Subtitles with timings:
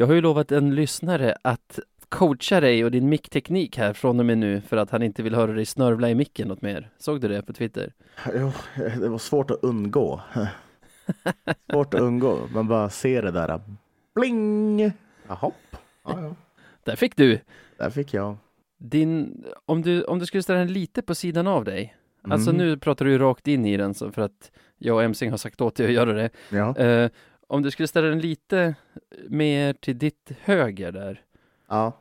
[0.00, 1.78] Jag har ju lovat en lyssnare att
[2.08, 5.34] coacha dig och din mickteknik här från och med nu för att han inte vill
[5.34, 6.90] höra dig snörvla i micken något mer.
[6.98, 7.92] Såg du det på Twitter?
[8.34, 8.52] Jo,
[9.00, 10.20] det var svårt att undgå.
[11.70, 12.38] svårt att undgå.
[12.54, 13.60] Man bara ser det där.
[14.14, 14.80] Bling!
[14.80, 14.92] Jaha.
[15.30, 15.50] Ja,
[16.04, 16.34] ja.
[16.84, 17.38] Där fick du!
[17.78, 18.36] Där fick jag.
[18.78, 21.96] Din, om du, om du skulle ställa den lite på sidan av dig.
[22.22, 22.66] Alltså Mm.
[22.66, 25.38] nu pratar du ju rakt in i den så för att jag och Emsing har
[25.38, 26.30] sagt åt dig att göra det.
[26.50, 26.76] Ja.
[26.76, 27.10] Eh,
[27.50, 28.74] om du skulle ställa den lite
[29.28, 31.22] mer till ditt höger där.
[31.68, 31.92] ja.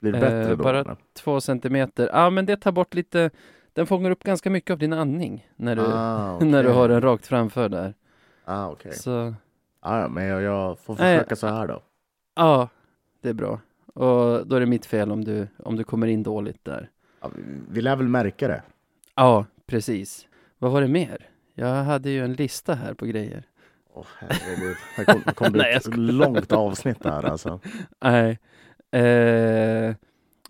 [0.00, 0.62] Blir det Eh, bättre då?
[0.62, 0.96] bara- eller?
[1.12, 2.10] Två centimeter.
[2.12, 3.30] Ja, men det tar bort lite.
[3.72, 7.00] Den fångar upp ganska mycket av din andning när du, Ah, när du har den
[7.00, 7.94] rakt framför där.
[8.44, 8.92] Ah, okej.
[8.92, 9.34] Så
[9.80, 11.82] Ah, ja, men jag, jag får försöka så här då.
[12.36, 12.68] ja,
[13.20, 13.60] det är bra.
[13.94, 16.90] Och då är det mitt fel om du, om du kommer in dåligt där.
[17.20, 18.62] Ja, vi- vi lär väl märka det.
[19.14, 20.26] Ja, precis.
[20.58, 21.28] Vad var det mer?
[21.54, 23.44] Jag hade ju en lista här på grejer.
[23.94, 24.76] Åh herregud.
[24.96, 27.60] Det kom, det kom bli Nej, ett långt avsnitt där alltså.
[28.04, 28.38] Nej.
[28.90, 29.94] Eh,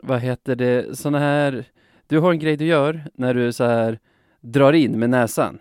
[0.03, 0.99] vad heter det?
[0.99, 1.65] Såna här.
[2.07, 3.99] Du har en grej du gör när du så här
[4.41, 5.59] drar in med näsan.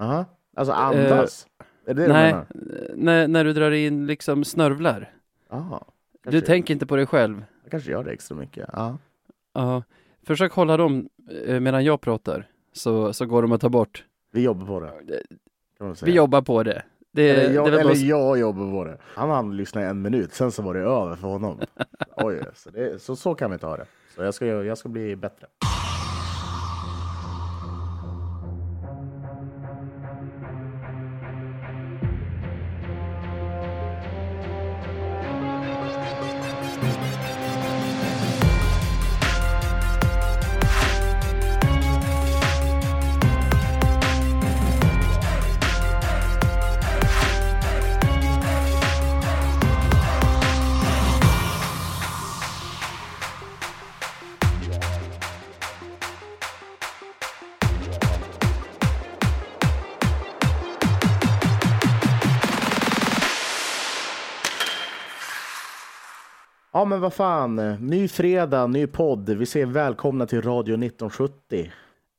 [0.00, 0.24] Aha.
[0.56, 1.46] Alltså andas.
[1.86, 2.94] är det det Eh, Nej, du menar?
[2.96, 5.12] när, när du drar in liksom snörvlar.
[5.48, 5.80] Ah,
[6.22, 7.44] Du tänker inte på dig själv.
[7.62, 8.68] Jag kanske gör det extra mycket.
[8.72, 8.98] Ja.
[9.54, 9.82] Ja.
[10.26, 11.08] Försök hålla dem
[11.46, 12.48] eh, medan jag pratar.
[12.72, 14.04] Så, så går de att ta bort.
[14.32, 14.90] Vi jobbar på det.
[15.94, 16.06] Säga.
[16.06, 16.82] Vi jobbar på det.
[17.14, 18.98] Det, Eller, jag, det eller jag jobbar på det.
[19.14, 21.60] Han hann lyssna en minut, sen så var det över för honom.
[22.16, 23.86] Oj, så, det, så, så kan vi inte ha det.
[24.16, 25.46] Så jag ska, jag ska bli bättre.
[66.76, 69.30] Ja men vad fan, ny fredag, ny podd.
[69.30, 71.70] Vi säger välkomna till Radio 1970.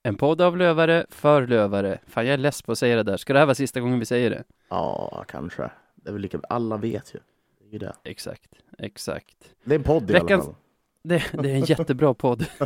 [0.03, 1.99] En podd av lövare för lövare.
[2.07, 3.17] Fan, jag är less på att säga det där.
[3.17, 4.43] Ska det här vara sista gången vi säger det?
[4.69, 5.69] Ja, kanske.
[5.95, 7.19] Det är väl lika, alla vet ju.
[7.59, 7.93] Det är ju det.
[8.03, 9.35] Exakt, exakt.
[9.63, 10.55] Det är en podd i Veckans- alla fall.
[11.03, 12.45] Det, det är en jättebra podd.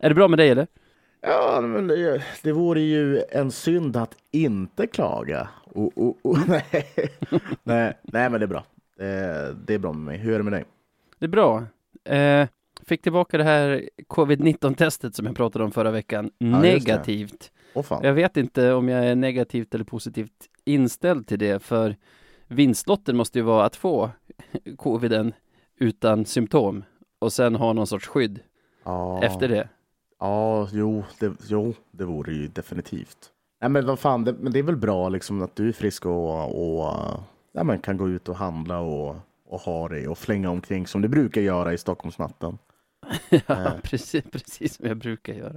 [0.00, 0.66] är det bra med dig eller?
[1.20, 5.48] Ja, men det, det vore ju en synd att inte klaga.
[5.64, 6.38] Oh, oh, oh.
[6.48, 6.92] Nej.
[7.62, 8.64] nej, nej, men det är bra.
[8.98, 10.18] Det, det är bra med mig.
[10.18, 10.64] Hur är det med dig?
[11.18, 11.64] Det är bra.
[12.04, 12.48] Eh,
[12.86, 16.30] fick tillbaka det här covid-19-testet som jag pratade om förra veckan.
[16.38, 16.46] det.
[16.46, 17.52] Negativt.
[17.84, 18.04] Fan.
[18.04, 20.32] Jag vet inte om jag är negativt eller positivt
[20.64, 21.96] inställd till det, för
[22.46, 24.10] vinstlotten måste ju vara att få
[24.76, 25.32] coviden
[25.80, 26.84] utan symptom
[27.18, 28.40] och sen ha någon sorts skydd
[28.84, 29.22] Ja.
[29.22, 29.68] efter det.
[30.20, 33.18] Ja, jo det, jo, det vore ju definitivt.
[33.60, 36.06] Nej, men vad fan, det, men det är väl bra liksom att du är frisk
[36.06, 36.94] och, och
[37.52, 39.16] ja, men kan gå ut och handla och,
[39.46, 42.58] och ha dig och flänga omkring som du brukar göra i Stockholmsnatten.
[43.46, 45.52] Ja, precis, precis som jag brukar göra.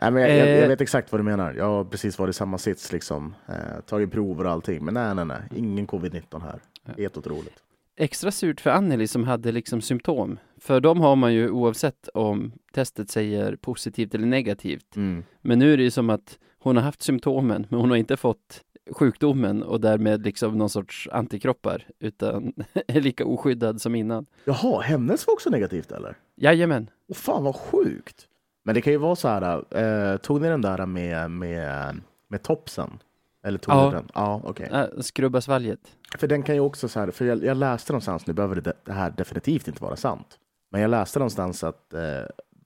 [0.00, 0.68] Nej, men jag, jag, jag Eh.
[0.68, 1.54] vet exakt vad du menar.
[1.54, 3.34] Jag har precis varit i samma sits, liksom.
[3.48, 4.84] Eh, tagit prover och allting.
[4.84, 5.42] Men nej, nej, nej.
[5.56, 6.60] Ingen covid-19 här.
[6.96, 7.62] Helt otroligt.
[7.96, 10.38] Extra surt för Anneli som hade liksom symptom.
[10.60, 14.96] För de har man ju oavsett om testet säger positivt eller negativt.
[14.96, 15.24] Mm.
[15.40, 18.16] Men nu är det ju som att hon har haft symptomen, men hon har inte
[18.16, 22.52] fått sjukdomen och därmed liksom någon sorts antikroppar, utan
[22.88, 24.26] är lika oskyddad som innan.
[24.44, 26.16] Jaha, hennes var också negativt eller?
[26.36, 26.90] Jajamän.
[27.08, 28.28] Åh fan vad sjukt.
[28.62, 29.64] Men det kan ju vara så här.
[30.12, 32.98] Eh, tog ni den där med, med, med topsen?
[33.42, 33.86] Eller tog Ja.
[33.86, 34.08] ni den?
[34.14, 34.68] Ja, okej.
[34.72, 35.80] Äh, skrubba svalget.
[36.18, 38.72] För den kan ju också så här, för jag, jag läste någonstans, nu behöver det,
[38.84, 40.38] det här definitivt inte vara sant.
[40.70, 42.00] Men jag läste någonstans att eh,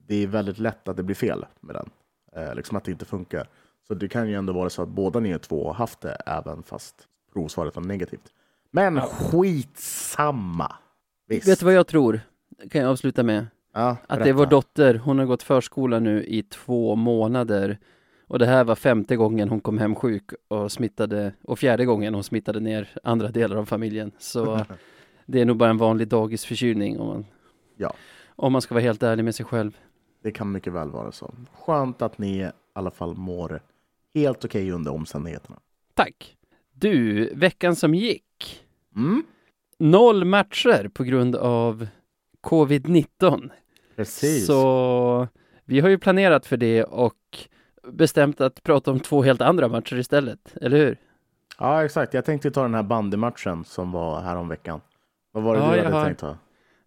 [0.07, 1.89] det är väldigt lätt att det blir fel med den.
[2.35, 3.47] Eh, liksom att det inte funkar.
[3.89, 6.63] Så det kan ju ändå vara så att båda ni två har haft det även
[6.63, 6.95] fast
[7.33, 8.33] provsvaret var negativt.
[8.71, 10.75] Men skitsamma!
[11.27, 11.47] Visst.
[11.47, 12.19] Vet du vad jag tror?
[12.71, 13.47] Kan jag avsluta med?
[13.73, 17.77] Ja, Att det är vår dotter, hon har gått förskola nu i två månader.
[18.27, 22.13] Och det här var femte gången hon kom hem sjuk och smittade, och fjärde gången
[22.13, 24.11] hon smittade ner andra delar av familjen.
[24.17, 24.65] Så
[25.25, 27.25] det är nog bara en vanlig dagisförkylning om man,
[27.77, 27.93] Ja.
[28.35, 29.77] om man ska vara helt ärlig med sig själv.
[30.23, 31.33] Det kan mycket väl vara så.
[31.53, 33.61] Skönt att ni i alla fall mår
[34.15, 35.59] helt okej under omständigheterna.
[35.93, 36.35] Tack!
[36.73, 38.61] Du, veckan som gick.
[38.95, 39.23] Mm,
[39.79, 41.87] Noll matcher på grund av
[42.43, 43.49] covid-19.
[43.95, 44.45] precis.
[44.45, 45.27] Så
[45.65, 47.15] vi har ju planerat för det och
[47.87, 50.97] bestämt att prata om två helt andra matcher istället, eller hur?
[51.59, 52.13] Ja, exakt.
[52.13, 54.81] Jag tänkte ta den här bandymatchen som var här om veckan.
[55.31, 56.37] Vad var det Ja, du hade har- tänkt ha?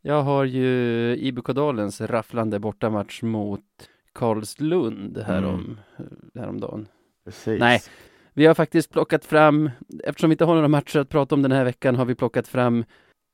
[0.05, 0.71] Jag har ju
[1.17, 3.61] IBK-Dalens rafflande bortamatch mot
[4.13, 5.79] Karlslund härom,
[6.35, 6.89] häromdagen.
[7.25, 7.61] Precis.
[7.61, 7.81] Nej.
[8.35, 9.71] Vi har faktiskt plockat fram,
[10.05, 12.49] eftersom vi inte har några matcher att prata om den här veckan, har vi plockat
[12.49, 12.85] fram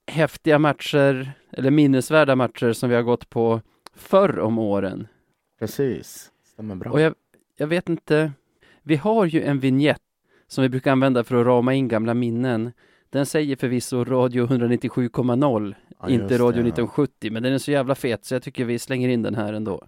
[0.06, 3.61] häftiga matcher, eller minnesvärda matcher som vi har gått på
[3.94, 5.06] förr om åren.
[5.58, 6.31] Precis.
[6.52, 6.90] Stämmer bra.
[6.93, 7.14] Och jag,
[7.56, 8.32] jag vet inte,
[8.82, 10.02] vi har ju en vignett
[10.46, 12.73] som vi brukar använda för att rama in gamla minnen.
[13.11, 16.75] Den säger förvisso radio 197,0, Ja, inte radio det, ja.
[16.75, 19.52] 1970, men den är så jävla fet så jag tycker vi slänger in den här
[19.52, 19.85] ändå.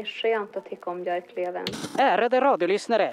[0.00, 0.08] Det är
[0.38, 1.64] skönt att tycka om Björklöven.
[1.98, 3.12] Ärade radiolyssnare!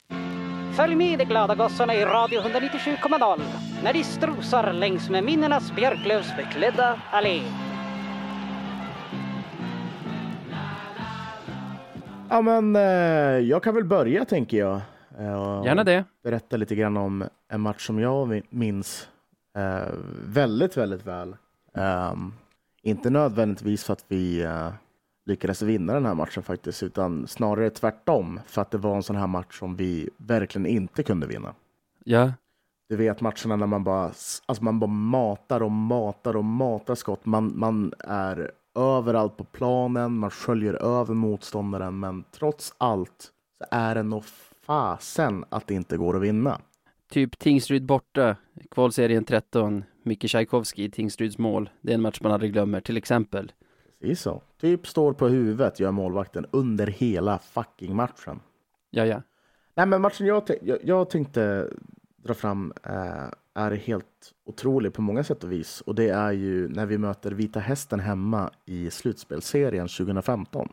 [0.78, 3.42] Följ med de glada gossarna i Radio 197,0
[3.84, 7.42] när de strosar längs med minnenas björklövsbeklädda allé.
[12.30, 12.81] Ja, men eh,
[13.50, 14.81] jag kan väl börja tänker jag.
[15.19, 16.04] Eh, och Gärna det.
[16.24, 19.10] Berätta lite grann om en match som jag min- minns
[19.57, 19.94] eh,
[20.28, 21.36] väldigt, väldigt väl.
[21.75, 22.33] Ehm,
[22.81, 24.69] inte nödvändigtvis för att vi eh,
[25.28, 29.16] lyckades vinna den här matchen faktiskt, utan snarare tvärtom för att det var en sån
[29.16, 31.54] här match som vi verkligen inte kunde vinna.
[32.04, 32.32] Ja,
[32.90, 34.04] Du vet matcherna när man bara,
[34.46, 37.26] alltså man bara matar och matar och matar skott.
[37.26, 43.96] Man, man är överallt på planen, man sköljer över motståndaren, men trots allt så är
[43.96, 44.24] det nog
[44.66, 46.62] fasen att det inte går att vinna.
[47.12, 48.36] typ Tingsryd borta,
[48.72, 51.70] kvalserien 13, Micke Tchaikovsky i Tingsryds mål.
[51.82, 53.52] Det är en match man aldrig glömmer, till exempel.
[54.00, 54.42] Precis så.
[54.62, 58.40] Typ står på huvudet, gör målvakten under hela fucking matchen.
[58.90, 59.22] Ja, ja.
[59.76, 61.70] Nej, men matchen jag, jag, jag tänkte
[62.18, 65.82] dra fram eh, är helt otrolig på många sätt och vis.
[65.82, 70.70] Och det är ju när vi möter Vita Hästen hemma i slutspelserien 2015.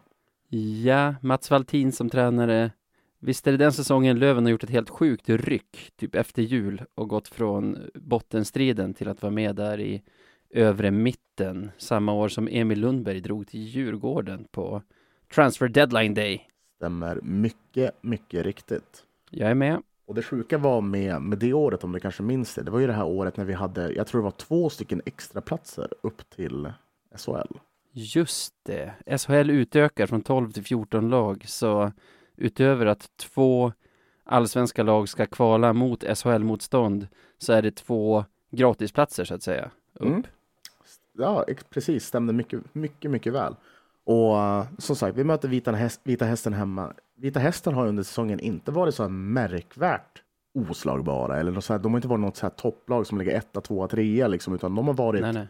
[0.85, 2.71] Ja, Mats Valtin som tränare.
[3.19, 6.83] Visst är det den säsongen Löven har gjort ett helt sjukt ryck, typ efter jul,
[6.95, 10.03] och gått från bottenstriden till att vara med där i
[10.55, 14.83] övre mitten, samma år som Emil Lundberg drog till Djurgården på
[15.35, 16.49] Transfer Deadline Day.
[16.77, 19.05] Stämmer mycket, mycket riktigt.
[19.31, 19.83] Jag är med.
[20.07, 22.81] Och det sjuka var med, med det året, om du kanske minns det, det var
[22.81, 25.89] ju det här året när vi hade, jag tror det var två stycken extra platser
[26.01, 26.73] upp till
[27.17, 27.59] SHL.
[27.93, 28.95] Just det.
[29.19, 31.93] SHL utökar från 12 till 14 lag, så
[32.37, 33.73] utöver att två
[34.25, 37.09] allsvenska lag ska kvala mot SHL-motstånd
[37.39, 39.71] så är det två gratisplatser så att säga.
[39.95, 40.07] Upp.
[40.07, 40.23] Mm.
[41.19, 42.07] Ja, precis.
[42.07, 43.57] Stämde mycket, mycket, mycket väl.
[44.05, 46.93] Och eh, som sagt, vi möter Vita, häst, Vita Hästen hemma.
[47.17, 50.23] Vita Hästen har under säsongen inte varit så här märkvärt
[50.71, 51.41] oslagbara.
[51.41, 53.61] Eller något så här, de har inte varit något så här topplag som ligger etta,
[53.61, 55.49] tvåa, trea, liksom, utan de har varit, Nej, nej.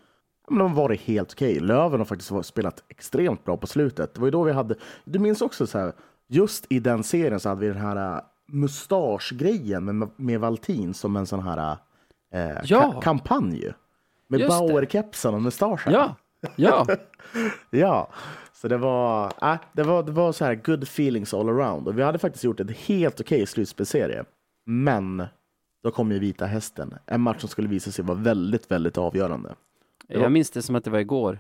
[0.48, 1.60] men de har varit helt okej.
[1.60, 4.14] Löven har faktiskt spelat extremt bra på slutet.
[4.14, 4.74] Det var ju då vi hade,
[5.04, 5.92] du minns också så här,
[6.28, 11.16] just i den serien så hade vi den här äh, mustaschgrejen med, med Valtin som
[11.16, 11.76] en sån här
[12.32, 12.92] eh, Ja.
[12.96, 13.72] ka- kampanj.
[14.38, 14.48] Med.
[14.48, 15.92] Bauer-kepsen och mustaschen.
[15.92, 16.16] Ja,
[16.56, 16.86] ja,
[17.70, 18.08] Ja,
[18.52, 21.88] så det var, äh, det var, det var så här good feelings all around.
[21.88, 24.24] Och vi hade faktiskt gjort en helt okej slutspelserie.
[24.66, 25.24] Men
[25.82, 26.94] då kom ju Vita Hästen.
[27.06, 29.54] En match som skulle visa sig vara väldigt, väldigt avgörande.
[30.08, 31.38] Var- jag minns det som att det var igår.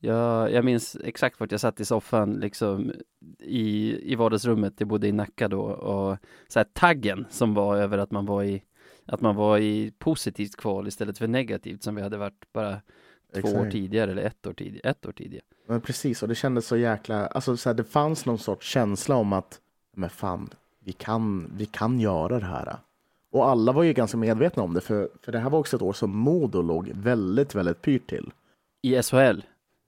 [0.00, 2.92] Jag, jag minns exakt vart jag satt i soffan liksom
[3.38, 4.74] i, i vardagsrummet.
[4.78, 6.18] Jag bodde i Nacka då och
[6.48, 8.62] så här taggen som var över att man var i
[9.06, 12.80] att man var i positivt kval istället för negativt som vi hade varit bara
[13.34, 13.72] två år Exakt.
[13.72, 14.90] tidigare eller ett år tidigare.
[14.90, 15.44] Ett år tidigare.
[15.66, 17.26] Men precis, och det kändes så jäkla...
[17.26, 19.60] Alltså så här, det fanns någon sorts känsla om att
[19.96, 22.76] men fan, vi kan, vi kan göra det här.
[23.30, 25.82] Och alla var ju ganska medvetna om det, för, för det här var också ett
[25.82, 28.32] år som Modo låg väldigt, väldigt pyrt till.
[28.82, 29.40] I SHL.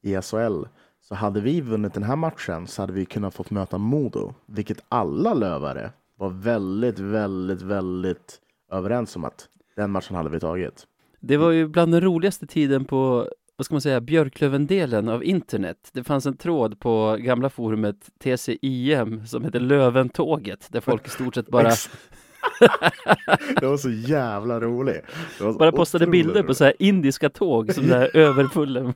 [0.02, 0.64] i SHL.
[1.00, 4.84] Så hade vi vunnit den här matchen så hade vi kunnat fått möta Modo, vilket
[4.88, 8.40] alla lövare var väldigt, väldigt, väldigt
[8.72, 10.86] överens om att den matchen hade vi tagit.
[11.20, 15.90] Det var ju bland den roligaste tiden på, vad ska man säga, Björklöven-delen av internet.
[15.92, 21.34] Det fanns en tråd på gamla forumet TCIM som hette Löventåget, där folk i stort
[21.34, 21.68] sett bara,
[23.60, 25.04] det var så jävla roligt.
[25.38, 26.56] Det bara postade bilder på roligt.
[26.56, 28.94] så här indiska tåg som där överfulla.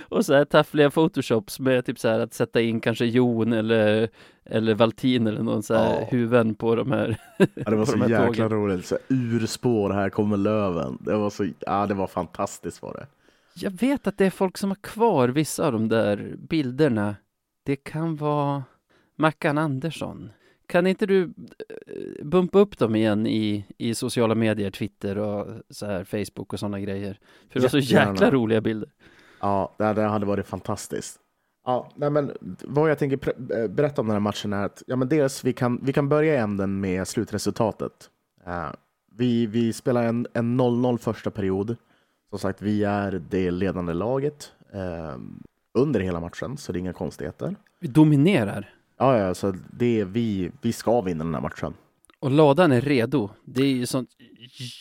[0.00, 4.08] Och så här taffliga photoshops med typ så här att sätta in kanske Jon eller,
[4.44, 6.06] eller Valtin eller någon så här Ja.
[6.10, 8.48] huvuden på de här, Ja, det var så de jäkla tågen.
[8.50, 8.86] roligt.
[8.86, 10.98] Så här, urspår, här kommer Löven.
[11.00, 13.06] Det var så, ja det var fantastiskt var det.
[13.54, 17.16] Jag vet att det är folk som har kvar vissa av de där bilderna.
[17.64, 18.64] Det kan vara
[19.16, 20.30] Mackan Andersson.
[20.66, 25.86] Kan inte du eh, bumpa upp dem igen i, i sociala medier, Twitter och så
[25.86, 27.18] här Facebook och sådana grejer?
[27.50, 28.88] För det var så jäkla roliga bilder.
[29.40, 31.20] Ja, det, hade varit fantastiskt.
[31.64, 32.32] Ja, nej men
[32.64, 35.52] vad jag tänker eh, berätta om den här matchen är att ja, men dels vi
[35.52, 38.10] kan, vi kan börja änden med slutresultatet.
[38.46, 38.70] Eh,
[39.16, 41.76] vi, vi spelar en, en 0-0 första period
[42.30, 45.18] som sagt, vi är det ledande laget eh,
[45.74, 47.56] under hela matchen, så det är inga konstigheter.
[47.80, 48.74] Vi dominerar.
[48.98, 51.74] Ja, ja, så det är vi, vi ska vinna den här matchen.
[52.20, 53.30] Och ladan är redo.
[53.44, 54.10] Det är ju sånt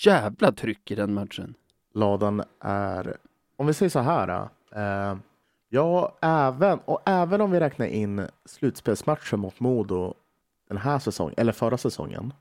[0.05, 1.53] jävla tryck i den matchen.
[1.93, 3.17] Ladan är,
[3.57, 5.17] om vi säger så här, eh,
[5.69, 10.13] ja, även, och även om vi räknar in slutspelsmatchen mot Modo
[10.69, 12.33] den här säsongen, eller förra säsongen,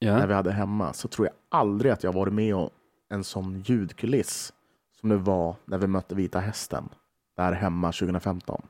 [0.00, 2.70] när Ja, vi hade hemma, så tror jag aldrig att jag varit med om
[3.08, 4.52] en sån ljudkuliss
[5.00, 6.88] som det var när vi mötte Vita Hästen
[7.36, 8.62] där hemma 2015.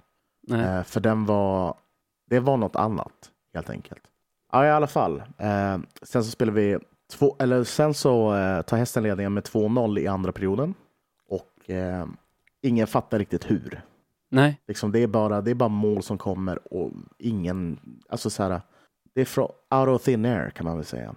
[0.48, 0.60] nej.
[0.60, 1.74] Eh, för den var,
[2.30, 4.02] det var något annat helt enkelt.
[4.52, 5.22] Ja, i alla fall.
[5.38, 6.78] Eh, sen så spelar vi
[7.12, 10.74] två, eller sen så eh, tar hästen ledningen med 2-0 i andra perioden
[11.60, 12.06] och eh,
[12.62, 13.82] ingen fattar riktigt hur.
[14.28, 14.60] nej.
[14.68, 18.60] Liksom, det, är bara, det är bara mål som kommer och ingen, alltså så här,
[19.14, 21.14] det är från out of thin air kan man väl säga.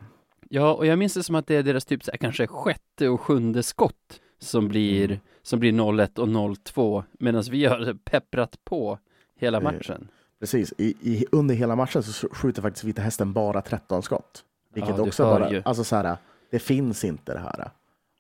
[0.50, 3.10] Ja, och jag minns det som att det är deras typ så här, kanske sjätte
[3.10, 5.20] och sjunde skott som blir, Mm.
[5.42, 9.00] som blir 0-1 och 0-2 medan vi har pepprat på
[9.36, 10.08] hela Eh, matchen.
[10.40, 14.44] Precis, I, i, under hela matchen så skjuter faktiskt Vita Hästen bara 13 skott.
[14.74, 15.62] Vilket Ja, också bara, ju.
[15.66, 16.18] alltså så här,
[16.52, 17.70] det finns inte det här.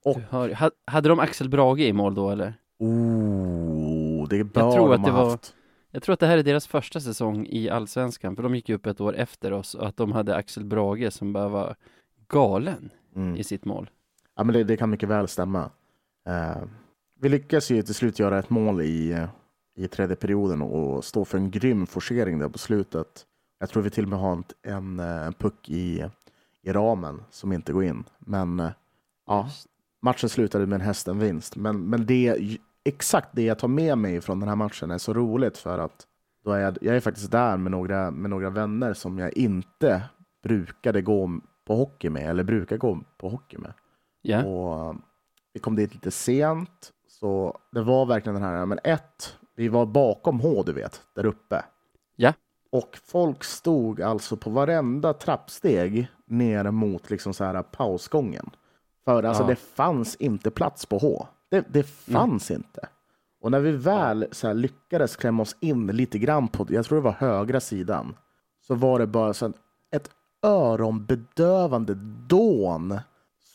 [0.05, 2.53] Och, hör, ha- hade de Axel Brage i mål då eller?
[2.79, 5.39] oh, det bör tror de att det var-.
[5.91, 8.75] Jag tror att det här är deras första säsong i Allsvenskan, för de gick ju
[8.75, 11.75] upp ett år efter oss och att de hade Axel Brage som bara var
[12.27, 13.35] galen Mm.
[13.35, 13.89] i sitt mål.
[14.35, 15.69] Ja, men det, det kan mycket väl stämma.
[16.27, 16.63] Eh,
[17.19, 19.27] vi lyckas ju till slut göra ett mål i, eh,
[19.75, 23.25] i tredje perioden och stå för en grym forcering där på slutet.
[23.59, 26.05] Jag tror vi till och med har en, en, eh, puck i,
[26.61, 28.03] i ramen som inte går in.
[28.19, 28.69] Men
[29.27, 29.49] ja,
[30.03, 31.55] matchen slutade med en hästenvinst.
[31.55, 35.13] Men, men det, exakt det jag tar med mig från den här matchen är så
[35.13, 36.07] roligt för att
[36.43, 40.01] då är jag, jag är faktiskt där med några, med några vänner som jag inte
[40.43, 43.73] brukade gå på hockey med, eller brukar gå på hockey med.
[44.21, 44.95] Ja, Och
[45.53, 49.85] vi kom dit lite sent, så det var verkligen den här, men ett, vi var
[49.85, 51.65] bakom H, du vet, där uppe.
[52.15, 52.33] Ja.
[52.71, 58.49] Och folk stod alltså på varenda trappsteg ner mot liksom så här pausgången.
[59.05, 59.47] För alltså Ja.
[59.47, 61.27] det fanns inte plats på H.
[61.51, 62.87] Det, det fanns inte.
[63.41, 66.95] Och när vi väl så här lyckades klämma oss in lite grann på, jag tror
[66.97, 68.15] det var högra sidan,
[68.67, 69.53] så var det bara så här
[69.95, 70.09] ett
[70.45, 71.93] öronbedövande
[72.27, 72.99] dån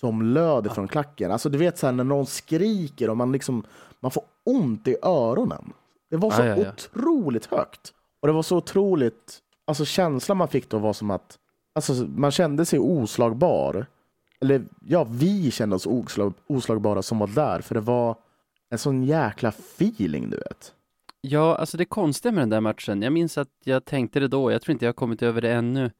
[0.00, 1.33] som löd från klacken.
[1.33, 3.64] Alltså du vet så här när någon skriker och man liksom,
[4.00, 5.73] man får ont i öronen.
[6.11, 6.69] Det var så Ja, ja, ja.
[6.73, 7.93] otroligt högt.
[8.21, 11.38] Och det var så otroligt, alltså känslan man fick då var som att,
[11.75, 13.87] alltså man kände sig oslagbar.
[14.40, 18.16] Eller ja, vi kände oss oslag, oslagbara som var där, för det var
[18.71, 20.75] en sån jäkla feeling, du vet.
[21.21, 24.52] ja, alltså det konstiga med den där matchen, jag minns att jag tänkte det då,
[24.52, 25.90] jag tror inte jag har kommit över det ännu.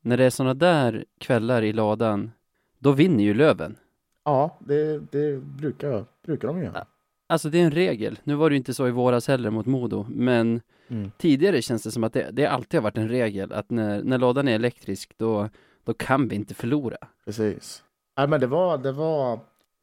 [0.00, 2.30] När det är sådana där kvällar i ladan,
[2.78, 3.76] då vinner ju Löven.
[4.24, 6.86] Ja, det, det brukar, brukar de göra.
[7.28, 8.18] Alltså det är en regel.
[8.24, 11.10] Nu var det ju inte så i våras heller mot Modo, men Mm.
[11.18, 14.18] tidigare känns det som att det, det alltid har varit en regel att när, när
[14.18, 15.48] ladan är elektrisk, då,
[15.84, 16.96] då kan vi inte förlora.
[17.24, 17.82] Precis.
[18.16, 19.40] Nej, men det var, det var,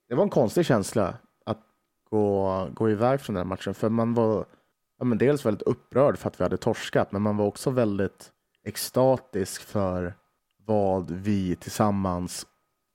[0.09, 1.13] det var en konstig känsla
[1.45, 1.59] att
[2.09, 3.73] gå, gå iväg från den här matchen.
[3.73, 4.45] För man var
[4.99, 8.31] ja, men dels väldigt upprörd för att vi hade torskat, men man var också väldigt
[8.65, 10.13] extatisk för
[10.65, 12.45] vad vi tillsammans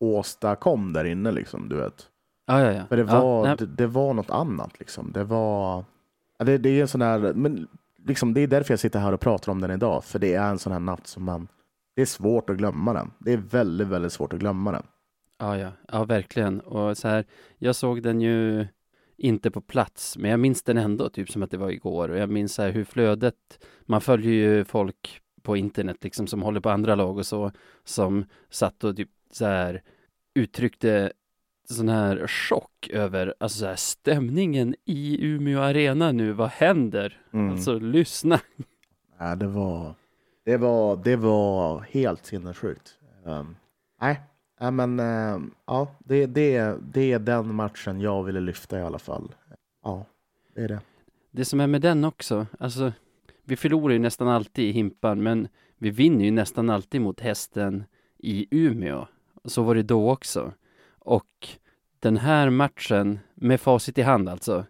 [0.01, 2.07] åstadkom där inne, liksom, du vet.
[2.47, 2.87] Ja, ja, ja.
[2.87, 5.13] För det Ja, var, nej, det, det var något annat, liksom.
[5.13, 5.85] Det var,
[6.39, 7.69] ja, det, det är en sån här, men
[8.07, 10.51] liksom, det är därför jag sitter här och pratar om den idag, för det är
[10.51, 11.49] en sån här natt som man,
[11.97, 13.11] det är svårt att glömma den.
[13.19, 14.83] Det är väldigt, väldigt svårt att glömma den.
[15.39, 16.61] Ja, ja, ja, verkligen.
[16.61, 17.25] Och så här,
[17.59, 18.67] jag såg den ju
[19.17, 22.09] inte på plats, men jag minns den ändå, typ som att det var igår.
[22.09, 26.43] Och jag minns så här hur flödet, man följer ju folk på internet liksom som
[26.43, 27.53] håller på andra lag och så,
[27.85, 29.83] som satt och typ så här
[30.35, 31.13] uttryckte
[31.69, 37.21] sån här chock över, alltså så här stämningen i Umeå Arena nu, vad händer?
[37.33, 37.51] Mm.
[37.51, 38.41] Alltså lyssna.
[39.19, 39.95] Ja, det var,
[40.45, 42.99] det var, det var helt sinnessjukt.
[43.25, 43.57] Um,
[44.01, 44.21] nej,
[44.59, 48.99] Ja, men eh, ja, det, det, det är den matchen jag ville lyfta i alla
[48.99, 49.35] fall.
[49.85, 50.07] Ja,
[50.55, 50.81] det är det.
[51.31, 52.93] Det som är med den också, alltså
[53.45, 55.49] vi förlorar ju nästan alltid i Himpan, men
[55.79, 57.85] vi vinner ju nästan alltid mot hästen
[58.19, 59.07] i Umeå.
[59.45, 60.53] Så var det då också.
[60.99, 61.49] Och
[62.01, 64.65] den här matchen, med facit i hand alltså,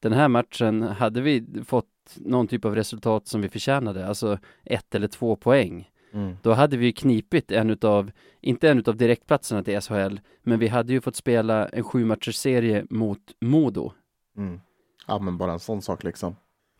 [0.00, 4.94] den här matchen hade vi fått någon typ av resultat som vi förtjänade, alltså ett
[4.94, 5.90] eller två poäng.
[6.12, 6.36] Mm.
[6.42, 10.68] Då hade vi ju knipit en utav, inte en utav direktplatserna till SHL, men vi
[10.68, 13.92] hade ju fått spela en sju serie mot Modo
[14.36, 14.60] Mm.
[15.06, 16.36] Ja, men bara en sån sak liksom.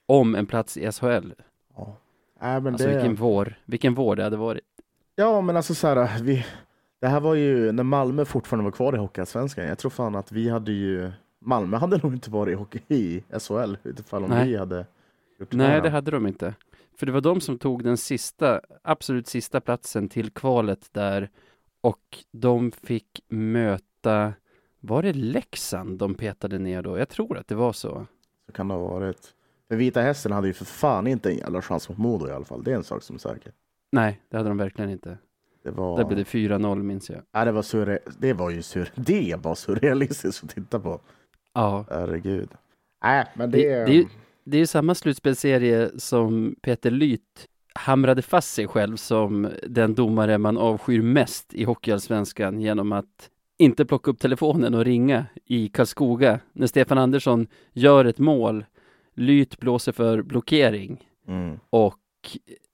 [0.07, 1.33] om en plats i SHL.
[1.77, 1.97] Ja,
[2.41, 2.95] nej, men Alltså det...
[2.95, 4.65] vilken vår, vilken vår det hade varit.
[5.15, 6.47] Ja, men alltså så här, vi,
[7.01, 9.65] det här var ju när Malmö fortfarande var kvar i Hockeyallsvenskan.
[9.65, 13.23] Jag tror fan att vi hade ju, Malmö hade nog inte varit i hockey i
[13.41, 14.49] SHL utifall om Nej.
[14.49, 14.87] vi hade
[15.39, 15.81] gjort Nej, här.
[15.81, 16.55] det hade de inte.
[16.97, 21.31] För det var de som tog den sista, absolut sista platsen till kvalet där
[21.81, 24.33] och de fick möta,
[24.81, 26.99] var det Leksand de petade ner då?
[26.99, 28.07] Jag tror att det var så.
[28.47, 29.35] Så kan det ha varit.
[29.69, 32.45] För Vita Hästen hade ju för fan inte en jävla chans mot Modo i alla
[32.45, 32.65] fall.
[32.65, 33.53] Det är en sak som är säker.
[33.93, 35.19] Nej, det hade de verkligen inte.
[35.65, 37.23] Det var, Där blev det 4-0 minns jag.
[37.33, 37.99] Nej, det var, surre...
[38.19, 38.91] det var ju sur...
[38.95, 41.01] det var surrealistiskt att titta på.
[41.55, 42.49] Ja, Herregud.
[43.03, 43.85] Nej, men det...
[43.85, 44.09] Det- det
[44.45, 50.39] det är ju samma slutspelserie som Peter Lyth hamrade fast sig själv som den domare
[50.39, 56.41] man avskyr mest i Hockeyallsvenskan genom att inte plocka upp telefonen och ringa i Karlskoga
[56.53, 58.65] när Stefan Andersson gör ett mål.
[59.15, 61.61] Lyth blåser för blockering Mm.
[61.71, 61.99] och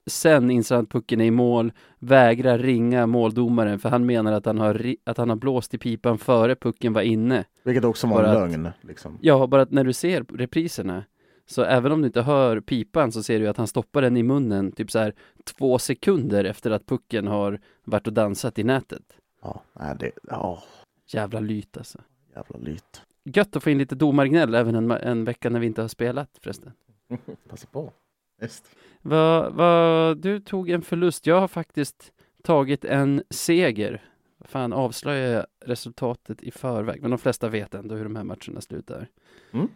[0.06, 4.46] sen inser han att pucken är i mål, vägrar ringa måldomaren för han menar att
[4.46, 7.44] han har, att han har blåst i pipan före pucken var inne.
[7.64, 8.68] Vilket också var Bara en lögn.
[8.80, 9.18] Liksom.
[9.20, 11.04] Ja, bara att när du ser repriserna
[11.50, 14.22] så även om du inte hör pipan så ser du att han stoppar den i
[14.22, 15.14] munnen typ så här
[15.44, 19.02] två sekunder efter att pucken har varit och dansat i nätet.
[19.42, 20.10] Ja, nej, det...
[20.22, 20.62] Ja,
[21.06, 21.98] Jävla lyt alltså.
[22.34, 23.02] jävla lyt.
[23.24, 26.38] Gött att få in lite domargnäll även en, en vecka när vi inte har spelat
[26.42, 26.72] förresten.
[27.48, 27.92] Passa på.
[28.40, 28.76] Visst.
[29.02, 31.26] Vad, vad, du tog en förlust.
[31.26, 32.12] Jag har faktiskt
[32.42, 34.04] tagit en seger.
[34.40, 37.02] Fan, avslöjar jag resultatet i förväg?
[37.02, 39.08] Men de flesta vet ändå hur de här matcherna slutar.
[39.50, 39.68] Mm.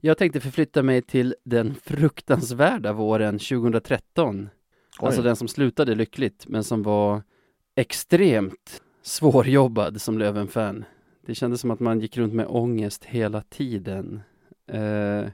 [0.00, 4.48] Jag tänkte förflytta mig till den fruktansvärda våren 2013.
[4.98, 5.24] Alltså Oj.
[5.24, 7.22] den som slutade lyckligt, men som var
[7.74, 10.84] extremt svårjobbad som Löven-fan.
[11.26, 14.20] Det kändes som att man gick runt med ångest hela tiden.
[14.66, 15.24] Eh,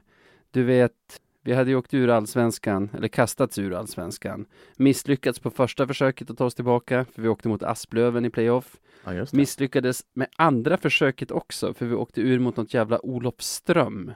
[0.51, 4.45] du vet, vi hade ju åkt ur allsvenskan, eller kastats ur allsvenskan.
[4.77, 8.77] Misslyckats på första försöket att ta oss tillbaka, för vi åkte mot Asplöven i playoff.
[9.05, 9.25] Ja.
[9.31, 14.11] Misslyckades med andra försöket också, för vi åkte ur mot något jävla Olofström.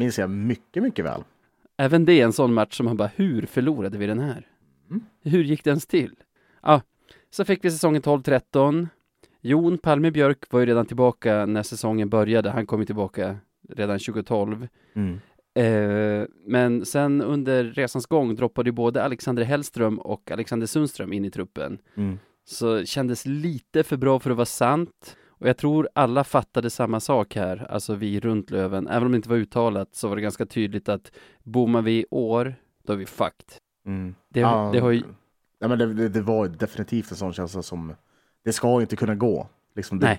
[0.00, 1.24] Minns jag mycket, mycket väl.
[1.76, 4.46] Även det är en sån match som man bara, hur förlorade vi den här?
[4.90, 5.04] Mm.
[5.22, 6.14] Hur gick det ens till?
[6.62, 6.82] Ja,
[7.30, 8.88] så fick vi säsongen 12-13.
[9.40, 12.50] Jon Palme Björk var ju redan tillbaka när säsongen började.
[12.50, 13.36] Han kom ju tillbaka
[13.68, 14.68] redan 2012.
[14.94, 15.20] Mm.
[15.54, 21.24] Eh, men sen under resans gång droppade ju både Alexander Hellström och Alexander Sundström in
[21.24, 21.78] i truppen.
[21.94, 22.18] Mm.
[22.44, 25.16] Så kändes lite för bra för att vara sant.
[25.40, 28.88] Och jag tror alla fattade samma sak här, alltså vi runt Löven.
[28.88, 32.06] Även om det inte var uttalat så var det ganska tydligt att bommar vi i
[32.10, 33.46] år, då är vi fucked.
[33.86, 34.14] Mm.
[34.28, 35.02] Det, Ja, det har ju,
[35.58, 37.94] ja, men det, det, var definitivt en sån känsla som
[38.44, 39.48] det ska inte kunna gå.
[39.74, 40.18] Liksom, det,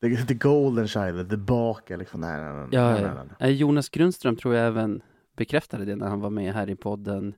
[0.00, 0.16] Nej.
[0.16, 2.20] The, the golden child, tillbaka liksom.
[2.20, 2.68] Nej, nej, nej.
[2.70, 5.02] ja, nej, nej, Jonas Grundström tror jag även
[5.36, 7.34] bekräftade det när han var med här i podden,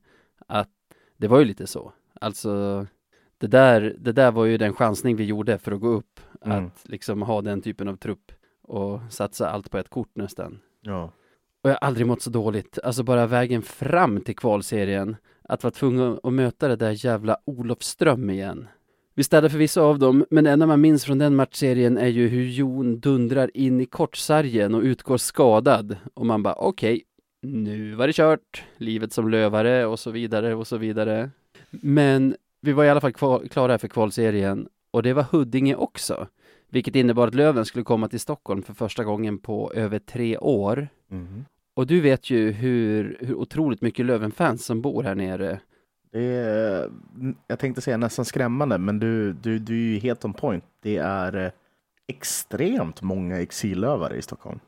[0.47, 0.71] att
[1.17, 1.93] det var ju lite så.
[2.21, 2.87] Alltså,
[3.41, 6.67] det där, det där var ju den chansning vi gjorde för att gå upp, Mm.
[6.67, 10.59] att liksom ha den typen av trupp och satsa allt på ett kort nästan.
[10.81, 11.13] Ja.
[11.63, 12.79] Och jag har aldrig mått så dåligt.
[12.85, 15.17] Alltså bara vägen fram till kvalserien.
[15.43, 18.69] Att vara tvungen att möta det där jävla Olofström igen.
[19.15, 22.29] Vi städade förvisso av dem, men det enda man minns från den matchserien är ju
[22.29, 25.97] hur Jon dundrar in i kortsargen och utgår skadad.
[26.15, 27.03] Och man bara okej,
[27.43, 28.65] nu var det kört.
[28.77, 31.31] Livet som lövare och så vidare och så vidare.
[31.71, 36.27] Men vi var i alla fall kval- klara för kvalserien och det var Huddinge också.
[36.69, 40.89] Vilket innebar att Löven skulle komma till Stockholm för första gången på över tre år.
[41.09, 41.45] Mhm.
[41.75, 45.61] Och du vet ju hur, hur otroligt mycket Löven-fans som bor här nere.
[46.13, 46.91] Det är,
[47.47, 50.65] jag tänkte säga nästan skrämmande, men du, du, du är ju helt on point.
[50.83, 51.51] Det är eh,
[52.09, 54.61] extremt många exillövare i Stockholm.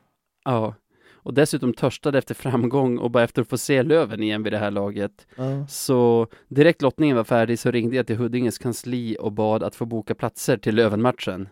[0.45, 0.75] Ja.
[1.23, 4.57] Och dessutom törstade efter framgång och bara efter att få se Löven igen vid det
[4.57, 5.27] här laget.
[5.69, 9.85] Så direkt lottningen var färdig så ringde jag till Huddinges kansli och bad att få
[9.85, 11.47] boka platser till Löven-matchen.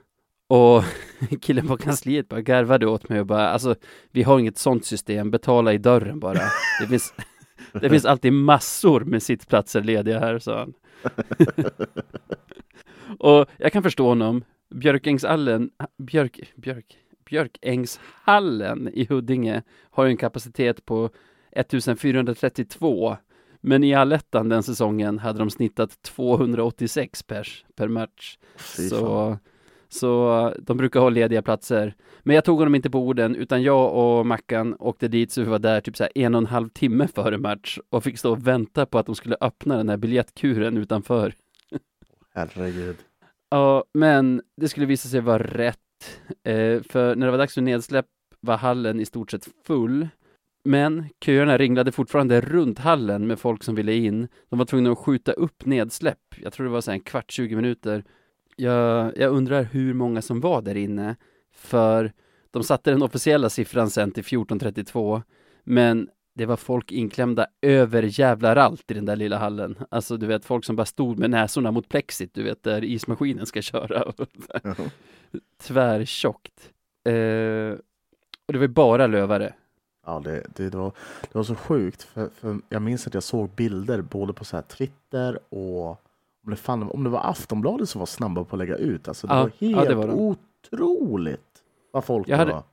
[0.51, 0.83] Och
[1.41, 3.75] killen på kansliet bara garvade åt mig och bara, alltså
[4.11, 6.41] vi har inget sånt system, betala i dörren bara.
[6.81, 7.13] Det finns,
[7.73, 10.73] det finns alltid massor med sittplatser lediga här, sa han.
[13.19, 14.43] och jag kan förstå honom.
[14.69, 16.97] Björkängshallen, Björk, Björk,
[17.31, 21.09] Björkängshallen i Huddinge har en kapacitet på
[21.51, 23.17] 1432
[23.61, 28.37] men i allettan den säsongen hade de snittat 286 pers per match.
[28.55, 29.37] Så,
[29.89, 31.95] så de brukar ha lediga platser.
[32.19, 35.47] Men jag tog honom inte på orden, utan jag och Mackan åkte dit så vi
[35.47, 38.31] var där typ så här en och en halv timme före match och fick stå
[38.31, 41.33] och vänta på att de skulle öppna den här biljettkuren utanför.
[42.33, 42.97] Herregud.
[43.49, 45.79] Ja, men det skulle visa sig vara rätt.
[46.43, 48.05] Eh, för när det var dags för nedsläpp
[48.39, 50.07] var hallen i stort sett full.
[50.63, 54.27] Men köerna ringlade fortfarande runt hallen med folk som ville in.
[54.49, 56.17] De var tvungna att skjuta upp nedsläpp.
[56.37, 58.03] Jag tror det var så en kvart, 20 minuter.
[58.55, 61.15] Jag, jag undrar hur många som var där inne.
[61.53, 62.11] För
[62.51, 65.21] De satte den officiella siffran sen till 1432,
[65.63, 69.75] men det var folk inklämda över jävlar allt i den där lilla hallen.
[69.89, 73.45] Alltså du vet folk som bara stod med näsorna mot plexit, du vet där ismaskinen
[73.45, 74.13] ska köra.
[75.61, 76.69] Tvärtjockt.
[77.05, 77.79] Eh,
[78.47, 79.53] och det var bara lövare.
[80.05, 80.91] Ja, det, det, det, var,
[81.21, 82.03] det var så sjukt.
[82.03, 85.89] För, för jag minns att jag såg bilder både på så här Twitter och
[86.43, 89.07] om det, fan, om det var Aftonbladet som var snabba på att lägga ut.
[89.07, 90.13] Alltså, det Ja, var ja, helt det var de.
[90.71, 92.63] otroligt vad folk Jag hade- var.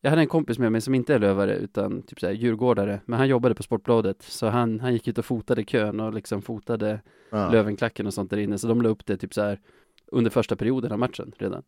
[0.00, 3.18] Jag hade en kompis med mig som inte är lövare utan typ såhär djurgårdare, men
[3.18, 7.00] han jobbade på Sportbladet så han, han gick ut och fotade kön och liksom fotade
[7.30, 7.50] Ja.
[7.50, 9.60] Lövenklacken och sånt där inne så de la upp det typ så här
[10.06, 11.62] under första perioden av matchen redan.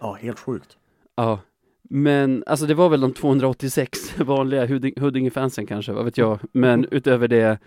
[0.00, 0.76] ja, helt sjukt.
[1.16, 1.40] Ja,
[1.82, 6.38] men alltså det var väl de 286 vanliga Hudding- Huddinge-fansen kanske, vad vet jag.
[6.52, 7.58] Men utöver det,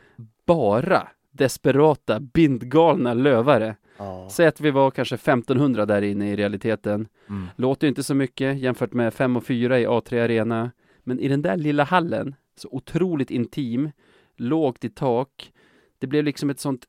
[0.45, 3.75] bara desperata, bindgalna lövare.
[3.99, 4.29] Ja.
[4.29, 7.07] Säg att vi var kanske 1500 där inne i realiteten.
[7.29, 7.47] Mm.
[7.55, 10.71] Låter ju inte så mycket jämfört med 5 och 4 i A3 Arena.
[11.03, 13.91] Men i den där lilla hallen, så otroligt intim,
[14.35, 15.51] lågt i tak.
[15.99, 16.85] Det blev liksom ett sånt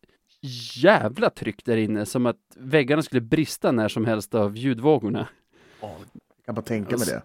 [0.83, 5.29] jävla tryck där inne, som att väggarna skulle brista när som helst av ljudvågorna.
[5.81, 5.97] Ja,
[6.37, 7.23] jag kan bara tänka mig det.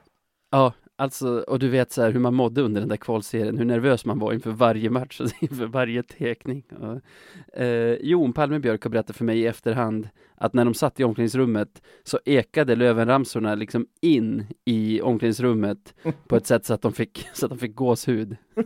[0.51, 3.65] Ja, alltså, och du vet så här hur man mådde under den där kvalserien, hur
[3.65, 6.63] nervös man var inför varje match, alltså, inför varje tekning.
[6.79, 11.03] Och, eh, Jon Palmebjörk har berättat för mig i efterhand att när de satt i
[11.03, 15.95] omklädningsrummet så ekade Lövenramsorna liksom in i omklädningsrummet
[16.27, 18.37] på ett sätt så att de fick, så att de fick gåshud.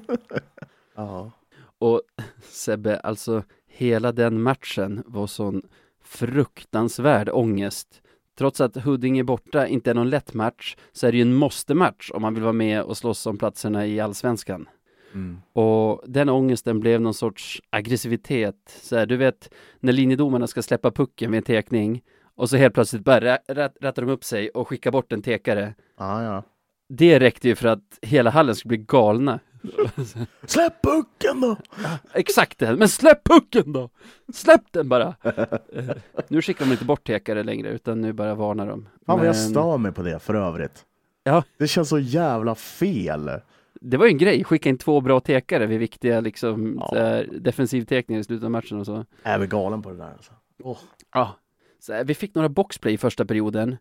[0.96, 1.32] Ja.
[1.78, 2.02] Och
[2.42, 5.62] Sebbe, alltså hela den matchen var sån
[6.04, 8.02] fruktansvärd ångest.
[8.40, 12.12] Trots att Huddinge borta inte är någon lätt match så är det ju en måste-match
[12.14, 14.70] om man vill vara med och slåss om platserna i allsvenskan.
[15.14, 15.42] Mm.
[15.54, 18.80] Och den ångesten blev någon sorts aggressivitet.
[18.82, 22.02] Så här, du vet när linjedomarna ska släppa pucken vid en tekning
[22.36, 25.76] och så helt plötsligt bara rättar de upp sig och skickar bort en tekare.
[25.98, 26.44] Ja, ja.
[26.90, 29.40] Det räckte ju för att hela hallen skulle bli galna.
[30.46, 31.58] Släpp pucken då!
[32.14, 33.90] Exakt det, men släpp pucken då!
[34.34, 35.16] Släpp den bara!
[36.28, 38.88] Nu skickar de inte bort tekare längre, utan nu bara varnar de.
[39.06, 40.86] Fan vad jag Men stör mig på det för övrigt.
[41.24, 41.44] Ja.
[41.58, 43.32] Det känns så jävla fel.
[43.82, 47.24] Det var ju en grej, skicka in två bra tekare vid viktiga liksom, Ja.
[47.40, 49.06] defensivtekningar i slutet av matchen och så.
[49.24, 50.32] Jag är väl galen på det där alltså.
[50.64, 50.78] Åh.
[51.14, 51.36] Ja.
[51.88, 53.78] Här, vi fick några boxplay i första perioden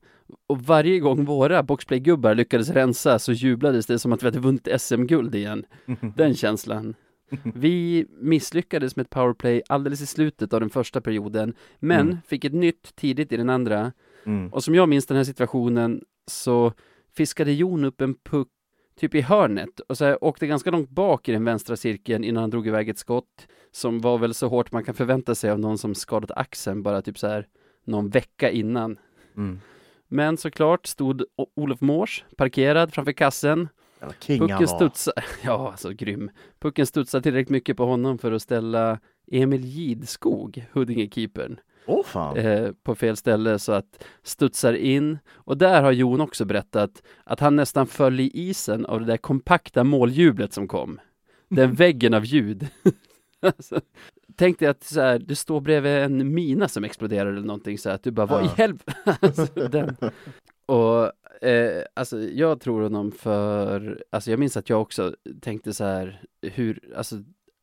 [0.47, 4.69] och varje gång våra boxplay-gubbar lyckades rensa så jublades det som att vi hade vunnit
[4.79, 5.65] SM-guld igen.
[6.17, 6.95] Den känslan.
[7.55, 12.19] Vi misslyckades med ett powerplay alldeles i slutet av den första perioden, men Mm.
[12.27, 13.93] fick ett nytt tidigt i den andra.
[14.27, 14.53] Mm.
[14.53, 16.73] Och som jag minns den här situationen så
[17.17, 18.49] fiskade Jon upp en puck
[19.01, 22.41] typ i hörnet och så här, åkte ganska långt bak i den vänstra cirkeln innan
[22.41, 25.59] han drog iväg ett skott som var väl så hårt man kan förvänta sig av
[25.61, 27.47] någon som skadat axeln bara typ så här
[27.89, 28.99] någon vecka innan.
[29.37, 29.61] Mm.
[30.09, 33.69] Men såklart stod O- Olof Mårs parkerad framför kassen.
[34.39, 36.31] Pucken studsade, ja alltså grym.
[36.61, 38.99] Pucken studsade tillräckligt mycket på honom för att ställa
[39.33, 41.57] Emil Gidskog, Huddinge-keepern,
[42.05, 42.37] fan.
[42.37, 45.19] eh, på fel ställe så att studsar in.
[45.35, 49.17] Och där har Jon också berättat att han nästan föll i isen av det där
[49.17, 51.01] kompakta måljublet som kom.
[51.49, 52.67] Den väggen av ljud.
[53.41, 53.81] alltså,
[54.39, 57.89] tänk dig att så här, du står bredvid en mina som exploderar eller någonting så
[57.89, 58.93] här, att du bara, vad i helvete?
[59.21, 59.47] alltså.
[60.67, 61.13] Och
[61.49, 66.23] eh, alltså jag tror honom för, alltså jag minns att jag också tänkte så här,
[66.43, 67.17] hur, alltså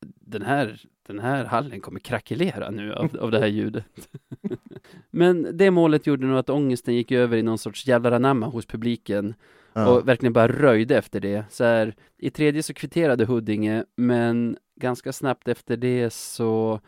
[0.06, 4.10] den här, den här hallen kommer krackelera nu av, av det här ljudet.
[5.12, 8.66] Men det målet gjorde nog att ångesten gick över i någon sorts jävlar anamma hos
[8.66, 9.34] publiken
[9.76, 9.88] Ja.
[9.88, 11.46] och verkligen bara röjde efter det.
[11.50, 16.80] Så här, I tredje så kvitterade Huddinge, men ganska snabbt efter det så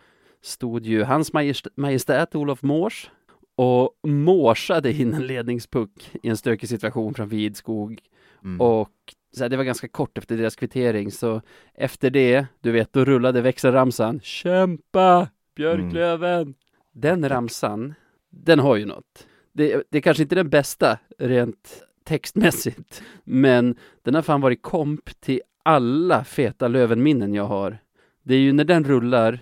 [0.41, 3.11] stod ju hans majest- majestät Olof Mårs
[3.55, 7.99] och morsade in en ledningspuck i en stökig situation framför Idskog.
[8.43, 8.61] Mm.
[8.61, 8.93] Och
[9.31, 11.41] så här, det var ganska kort efter deras kvittering, så
[11.73, 15.29] efter det, du vet, då rullade växelramsan Kämpa!
[15.55, 16.53] Björklöven!
[16.93, 17.93] Den ramsan,
[18.29, 19.27] den har ju något.
[19.53, 25.19] Det, det är kanske inte den bästa rent textmässigt, men den har fan varit komp
[25.21, 27.77] till alla feta Lövenminnen jag har.
[28.23, 29.39] Det är ju när den rullar,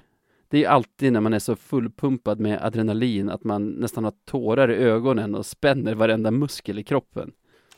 [0.49, 4.13] det är ju alltid när man är så fullpumpad med adrenalin att man nästan har
[4.25, 7.31] tårar i ögonen och spänner varenda muskel i kroppen.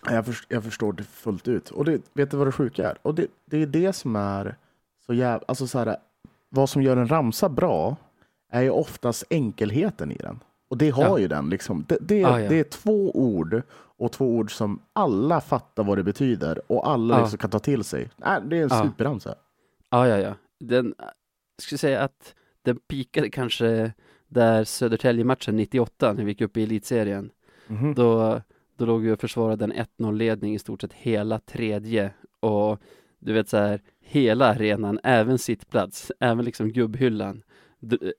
[0.09, 1.69] Jag, först, jag förstår det fullt ut.
[1.69, 2.97] Och det, vet du vad det sjuka är?
[3.01, 4.55] Och det, det är det som är
[5.05, 5.43] så jävla...
[5.47, 5.97] Alltså så här,
[6.49, 7.95] vad som gör en ramsa bra
[8.51, 10.39] är ju oftast enkelheten i den.
[10.69, 11.19] Och det har Ja.
[11.19, 11.49] ju den.
[11.49, 11.85] Liksom.
[11.87, 12.49] Det, det, Ah, ja.
[12.49, 13.61] det är två ord
[13.97, 17.21] och två ord som alla fattar vad det betyder och alla Ja.
[17.21, 18.09] liksom kan ta till sig.
[18.17, 18.83] Nej, det är en Ja.
[18.83, 19.35] superramsa.
[19.89, 20.33] Ja, ja, ja.
[20.59, 23.93] Den, jag skulle säga att den pikade kanske
[24.27, 27.29] där Södertälje-matchen 98 när vi gick upp i elitserien.
[27.67, 27.93] Mhm.
[27.93, 28.41] Då,
[28.77, 32.79] Då låg vi och försvarade en 1-0-ledning i stort sett hela tredje och
[33.19, 37.43] du vet så här, hela arenan, även sittplats, även liksom gubbhyllan,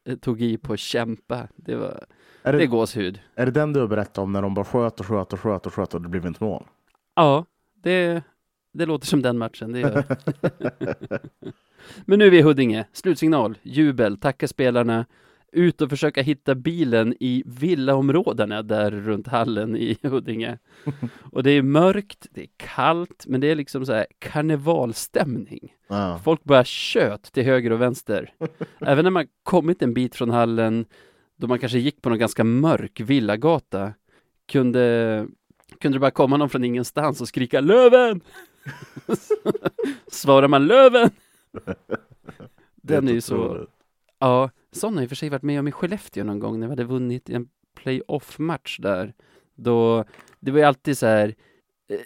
[0.04, 1.48] eh, tog i på att kämpa.
[1.56, 2.04] Det var,
[2.42, 3.20] Är det det, är gåshud.
[3.34, 5.66] är det den du har berättat om när de bara sköt och sköt och sköt
[5.66, 6.64] och sköt och det blev inte mål?
[7.14, 7.44] Ja,
[7.82, 8.22] det,
[8.72, 10.04] det låter som den matchen, det gör.
[12.04, 15.06] Men nu är vi i Huddinge, slutsignal, jubel, tacka spelarna,
[15.52, 20.58] ut och försöka hitta bilen i villaområdena där runt hallen i Huddinge.
[21.32, 25.74] Och det är mörkt, det är kallt, men det är liksom så här karnevalstämning.
[25.88, 26.20] Ja.
[26.24, 28.32] Folk bara tjöt till höger och vänster.
[28.80, 30.84] Även när man kommit en bit från hallen,
[31.38, 33.92] då man kanske gick på någon ganska mörk villagata,
[34.46, 35.26] kunde,
[35.80, 38.20] kunde det bara komma någon från ingenstans och skrika Löven!
[40.06, 41.10] Svarar man Löven!
[42.74, 43.66] Den är ju så,
[44.18, 46.66] ja, sån har i och för sig varit med om i Skellefteå någon gång när
[46.66, 49.14] vi hade vunnit en playoff-match där.
[49.54, 50.04] Då,
[50.40, 51.34] det var ju alltid så här,
[51.88, 52.00] eh,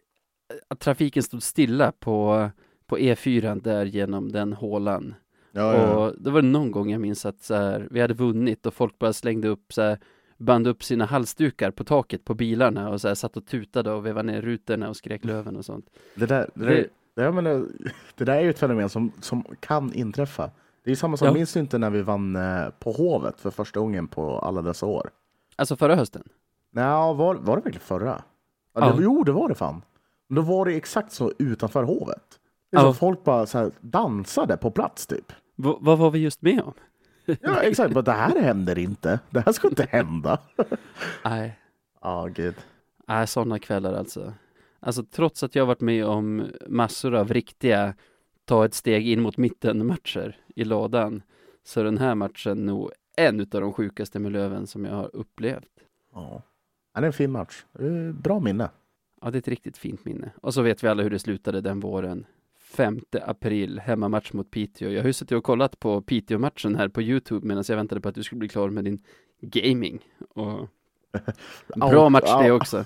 [0.68, 2.50] att trafiken stod stilla på,
[2.86, 5.14] på E4 där genom den hålan.
[5.52, 5.96] Ja, ja.
[5.96, 8.98] Och det var någon gång jag minns att så här, vi hade vunnit och folk
[8.98, 9.98] bara slängde upp så här,
[10.38, 14.06] band upp sina halsdukar på taket på bilarna och så här, satt och tutade och
[14.06, 15.86] vevade ner rutorna och skrek löven och sånt.
[16.14, 17.66] Det där, det, där, det, jag menar,
[18.14, 20.50] det där är ju ett fenomen som, som kan inträffa.
[20.84, 21.32] Det är samma sak, Ja.
[21.32, 24.86] minns du inte när vi vann eh, på Hovet för första gången på alla dessa
[24.86, 25.10] år?
[25.56, 26.22] Alltså förra hösten.
[26.70, 28.22] Nej, var, var det verkligen förra?
[28.74, 28.92] Ja, Ja.
[28.96, 29.82] Det, jo, det var det fan.
[30.28, 32.22] Men då var det exakt så utanför Hovet.
[32.70, 32.84] Det är Ja.
[32.84, 35.32] som folk bara så dansade på plats typ.
[35.62, 36.72] V- vad var vi just med om?
[37.25, 37.94] Ja, exakt.
[37.94, 39.20] Men det här händer inte.
[39.31, 40.38] Det här ska inte hända.
[41.25, 41.59] Nej,
[42.01, 42.55] Ja, gud.
[43.09, 44.33] nej sådana kvällar alltså.
[44.81, 47.94] Alltså trots att jag varit med om massor av riktiga
[48.44, 51.22] ta ett steg in mot mitten matcher i lådan
[51.64, 55.16] så är den här matchen nog en av de sjukaste med Löven som jag har
[55.16, 55.68] upplevt.
[56.14, 56.42] Ja.
[56.94, 57.64] Det är en fin match.
[57.79, 58.70] Är Bra minne.
[59.20, 60.31] Ja, det är ett riktigt fint minne.
[60.42, 62.27] Och så vet vi alla hur det slutade den våren.
[62.76, 64.90] 5 april, hemmamatch mot Piteå.
[64.90, 68.08] Jag har ju suttit och kollat på Piteå-matchen här på Youtube medan jag väntade på
[68.08, 68.98] att du skulle bli klar med din
[69.40, 69.98] gaming.
[70.35, 70.68] Och
[71.76, 72.85] bra match det också.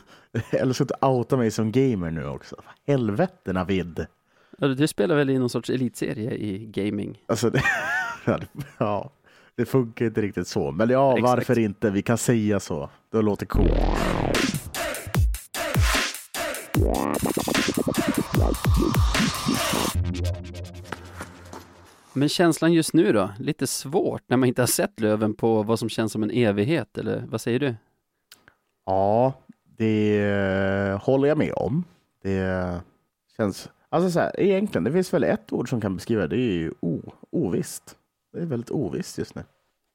[0.50, 2.56] Eller så att outa mig som gamer nu också.
[2.86, 4.06] Helvete Navid.
[4.58, 7.22] Ja, Du spelar väl i någon sorts elitserie i gaming?
[7.26, 7.62] Alltså, det-
[8.78, 9.10] ja,
[9.56, 10.70] det funkar inte riktigt så.
[10.72, 11.36] Men ja, Exakt.
[11.36, 11.90] varför inte?
[11.90, 12.90] Vi kan säga så.
[13.12, 13.70] Det låter coolt.
[22.12, 23.30] Men känslan just nu då?
[23.38, 26.98] Lite svårt när man inte har sett Löven på vad som känns som en evighet,
[26.98, 27.74] eller vad säger du?
[28.86, 29.32] Ja,
[29.78, 31.84] det håller jag med om.
[32.22, 32.80] Det
[33.36, 33.70] känns...
[33.88, 36.36] Alltså så här, egentligen, det finns väl ett ord som kan beskriva det.
[36.36, 37.96] Det är ju o, ovisst.
[38.32, 39.44] Det är väldigt ovisst just nu.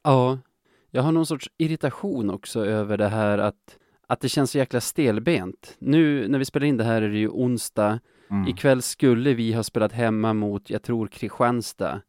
[0.03, 0.39] Ja,
[0.91, 3.77] jag har någon sorts irritation också över det här att,
[4.07, 5.75] att det känns så jäkla stelbent.
[5.79, 7.99] Nu när vi spelar in det här är det ju onsdag.
[8.31, 8.47] Mm.
[8.47, 12.01] Ikväll skulle vi ha spelat hemma mot, jag tror, Kristianstad.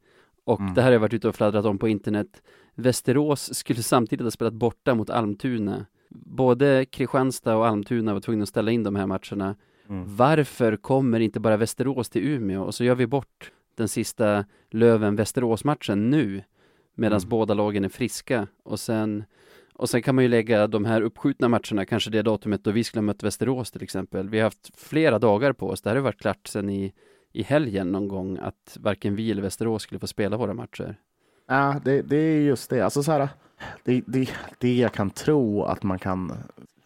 [0.45, 0.75] Och Mm.
[0.75, 2.43] det här har jag varit ute och fladdrat om på internet.
[2.75, 5.87] Västerås skulle samtidigt ha spelat borta mot Almtuna.
[6.11, 9.57] Både Kristianstad och Almtuna var tvungna att ställa in de här matcherna.
[9.89, 10.17] Mm.
[10.17, 16.11] Varför kommer inte bara Västerås till Umeå och så gör vi bort den sista Löven-Västerås-matchen
[16.11, 16.43] nu
[16.95, 17.29] medan Mm.
[17.29, 19.25] båda lagen är friska och sen
[19.83, 22.85] och sen kan man ju lägga de här uppskjutna matcherna, kanske det datumet då vi
[22.85, 24.29] skulle ha mött Västerås till exempel.
[24.29, 25.83] Vi har haft flera dagar på oss.
[25.83, 26.93] Det här har varit klart sedan i,
[27.33, 30.97] i helgen någon gång att varken vi eller Västerås skulle få spela våra matcher.
[31.47, 32.81] Ja, det, det är just det.
[32.81, 33.29] Alltså så här,
[33.85, 36.33] det, det, det jag kan tro att man kan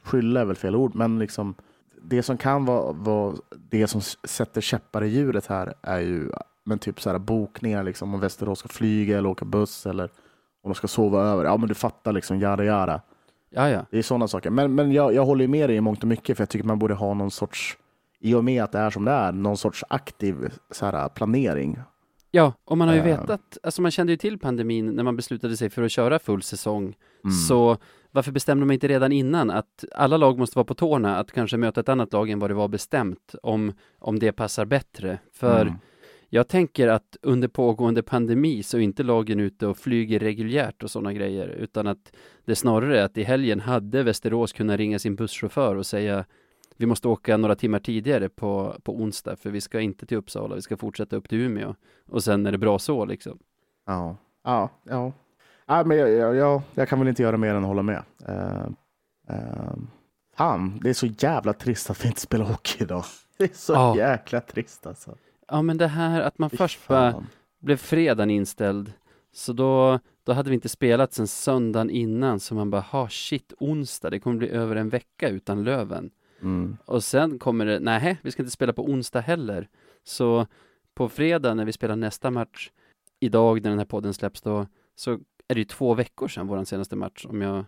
[0.02, 1.54] skylla är väl fel ord, men liksom
[2.02, 3.37] det som kan vara, vara
[3.70, 6.30] det som sätter käppar i hjulet här är ju
[6.64, 10.11] men typ så här bokningar liksom om Västerås ska flyga eller åka buss eller
[10.66, 11.44] om de ska sova över.
[11.44, 13.00] Ja, men du fattar liksom, jada jada.
[13.50, 13.87] Ja, ja.
[13.90, 14.50] Det är sådana saker.
[14.50, 16.79] Men, men jag, jag håller med dig i mångt och mycket, för jag tycker man
[16.79, 17.79] borde ha någon sorts,
[18.20, 20.37] i och med att det är som det är, någon sorts aktiv
[20.70, 21.79] så här, planering.
[22.31, 23.07] Ja, och man har ju Eh.
[23.07, 26.42] vetat, alltså man kände ju till pandemin när man beslutade sig för att köra full
[26.42, 26.83] säsong.
[27.24, 27.33] Mm.
[27.48, 27.76] Så
[28.11, 31.57] varför bestämde man inte redan innan att alla lag måste vara på tårna att kanske
[31.57, 35.18] möta ett annat lag än vad det var bestämt om, om det passar bättre?
[35.33, 35.74] För Mm.
[36.28, 40.90] Jag tänker att under pågående pandemi så är inte lagen ute och flyger reguljärt och
[40.90, 42.12] sådana grejer utan att
[42.44, 46.24] det snarare är att i helgen hade Västerås kunnat ringa sin busschaufför och säga
[46.76, 50.54] vi måste åka några timmar tidigare på, på onsdag för vi ska inte till Uppsala,
[50.54, 51.74] vi ska fortsätta upp till Umeå
[52.08, 53.38] och sen är det bra så liksom.
[53.86, 55.12] Ja, ja, ja.
[55.66, 58.02] ja men jag, jag, jag, jag kan väl inte göra mer än att hålla med.
[58.28, 58.68] Uh,
[59.30, 59.76] uh,
[60.36, 63.04] fan, det är så jävla trist att vi inte spelar hockey idag.
[63.38, 63.96] Det är så Ja.
[63.96, 65.16] jäkla trist alltså.
[65.48, 67.24] Ja men det här att man Fy först bara
[67.59, 68.92] blev fredagen inställd
[69.32, 73.52] så då, då hade vi inte spelat sen söndagen innan så man bara, ha shit
[73.59, 76.11] onsdag, det kommer bli över en vecka utan Löven.
[76.40, 76.76] Mm.
[76.85, 79.68] Och sen kommer det, nej, vi ska inte spela på onsdag heller.
[80.04, 80.46] Så
[80.94, 82.70] på fredag när vi spelar nästa match,
[83.20, 85.12] idag när den här podden släpps då, så
[85.48, 87.64] är det ju två veckor sedan vår senaste match, om jag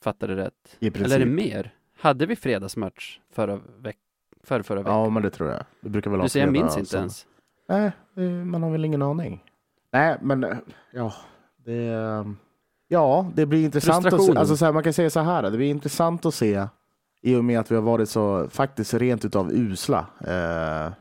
[0.00, 0.76] fattar det rätt.
[0.80, 1.74] Eller är det mer?
[1.96, 3.98] Hade vi fredagsmatch förra veck
[4.46, 5.00] för förra veckan?
[5.00, 5.62] Ja, men det tror jag.
[5.80, 7.26] Det brukar väl du säger jag minns inte som- ens.
[7.68, 9.44] Nej, eh, man har väl ingen aning.
[9.92, 10.56] Nej, men eh,
[10.92, 11.12] ja,
[11.64, 12.24] det, eh,
[12.88, 14.36] ja, det blir intressant att se.
[14.36, 16.66] Alltså, så här, man kan säga så här, det blir intressant att se
[17.22, 20.92] i och med att vi har varit så faktiskt rent utav usla eh,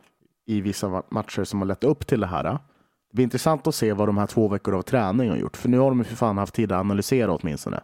[0.45, 2.43] i vissa ma- matcher som har lett upp till det här.
[2.43, 2.60] Det
[3.15, 5.58] blir intressant att se vad de här två veckor av träning har gjort.
[5.58, 7.82] För nu har de ju för fan haft tid att analysera åtminstone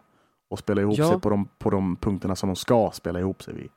[0.50, 1.08] och spela ihop Ja.
[1.10, 3.68] sig på de, på de punkterna som de ska spela ihop sig vid.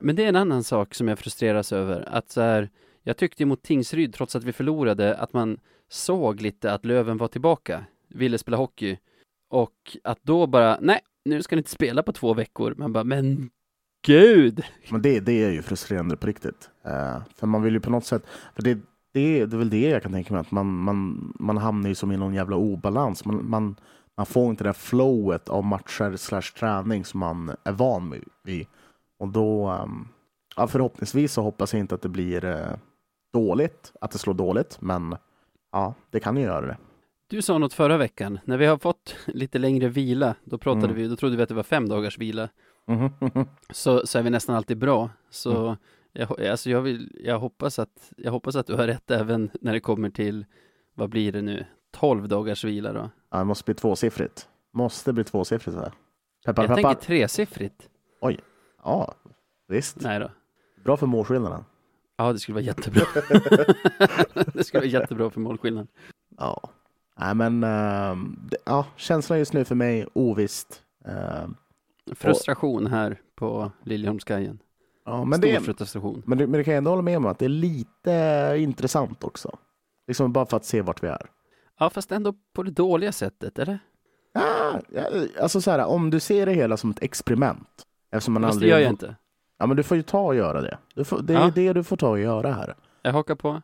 [0.00, 2.70] Men det är en annan sak som jag frustreras över, att så här,
[3.02, 5.58] jag tyckte mot Tingsryd, trots att vi förlorade, att man
[5.88, 8.98] såg lite att Löven var tillbaka, ville spela hockey,
[9.50, 12.74] och att då bara, nej, nu ska ni inte spela på två veckor.
[12.78, 13.50] Man bara, men
[14.06, 14.62] gud!
[14.90, 16.70] Men det, det är ju frustrerande på riktigt.
[16.86, 18.74] uh, för man vill ju på något sätt, för det,
[19.12, 21.94] det, det är väl det jag kan tänka mig, att man, man, man hamnar ju
[21.94, 23.24] som i någon jävla obalans.
[23.24, 23.76] Man, man,
[24.16, 28.66] man får inte det där flowet av matcher slash träning som man är van vid.
[29.20, 30.08] Och då, ehm,
[30.56, 32.72] ja, förhoppningsvis så hoppas jag inte att det blir eh,
[33.32, 35.16] dåligt, att det slår dåligt, men
[35.72, 36.76] ja, det kan ju göra det.
[37.26, 40.96] Du sa något förra veckan, när vi har fått lite längre vila, då pratade Mm.
[40.96, 42.48] vi, då trodde vi att det var fem dagars vila,
[42.86, 43.46] Mhm, mhm.
[43.70, 45.10] så, så är vi nästan alltid bra.
[45.30, 45.76] Så Mm.
[46.12, 49.72] jag, alltså jag, vill, jag, hoppas att, jag hoppas att du har rätt även när
[49.72, 50.46] det kommer till,
[50.94, 53.10] vad blir det nu, 12 dagars vila då?
[53.30, 54.48] Ja, det måste bli tvåsiffrigt.
[54.72, 55.76] Måste bli tvåsiffrigt.
[55.76, 55.92] Va?
[56.46, 56.82] Peppar, Jag peppar.
[56.94, 57.88] tänker tresiffrigt.
[58.84, 59.14] Ja,
[59.68, 60.00] visst.
[60.00, 60.30] Nej då.
[60.84, 61.64] Bra för målskillnaden.
[62.16, 63.02] Ja, det skulle vara jättebra.
[64.54, 65.86] det skulle vara jättebra för målskillnad.
[66.38, 66.70] Ja,
[67.18, 70.82] nej men ehm, det, ja, känslan just nu för mig ovisst.
[71.04, 71.56] Ehm,
[72.14, 74.58] Frustration här på Liljeholmskajen.
[75.04, 76.22] ja, men, Stor det, frustration.
[76.26, 79.58] men, det, men det kan ändå hålla med om att det är lite intressant också.
[80.06, 81.30] Liksom bara för att se vart vi är.
[81.78, 83.78] Ja, fast ändå på det dåliga sättet, eller?
[84.32, 84.80] Ja,
[85.40, 87.86] alltså så här, om du ser det hela som ett experiment.
[88.10, 88.70] Eftersom man Fast det aldrig...
[88.70, 89.16] gör jag inte.
[89.58, 90.60] Ja, men du får ju ta och göra
[90.94, 91.04] det.
[91.04, 91.52] Får, det är Ja.
[91.54, 92.74] det du får ta och göra här.
[93.02, 93.62] Jag hakar på.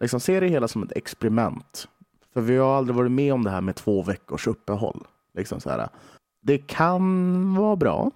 [0.00, 1.88] Liksom, se det hela som ett experiment.
[2.32, 5.06] För vi har aldrig varit med om det här med två veckors uppehåll.
[5.34, 5.88] Liksom så här,
[6.42, 8.10] det kan vara bra,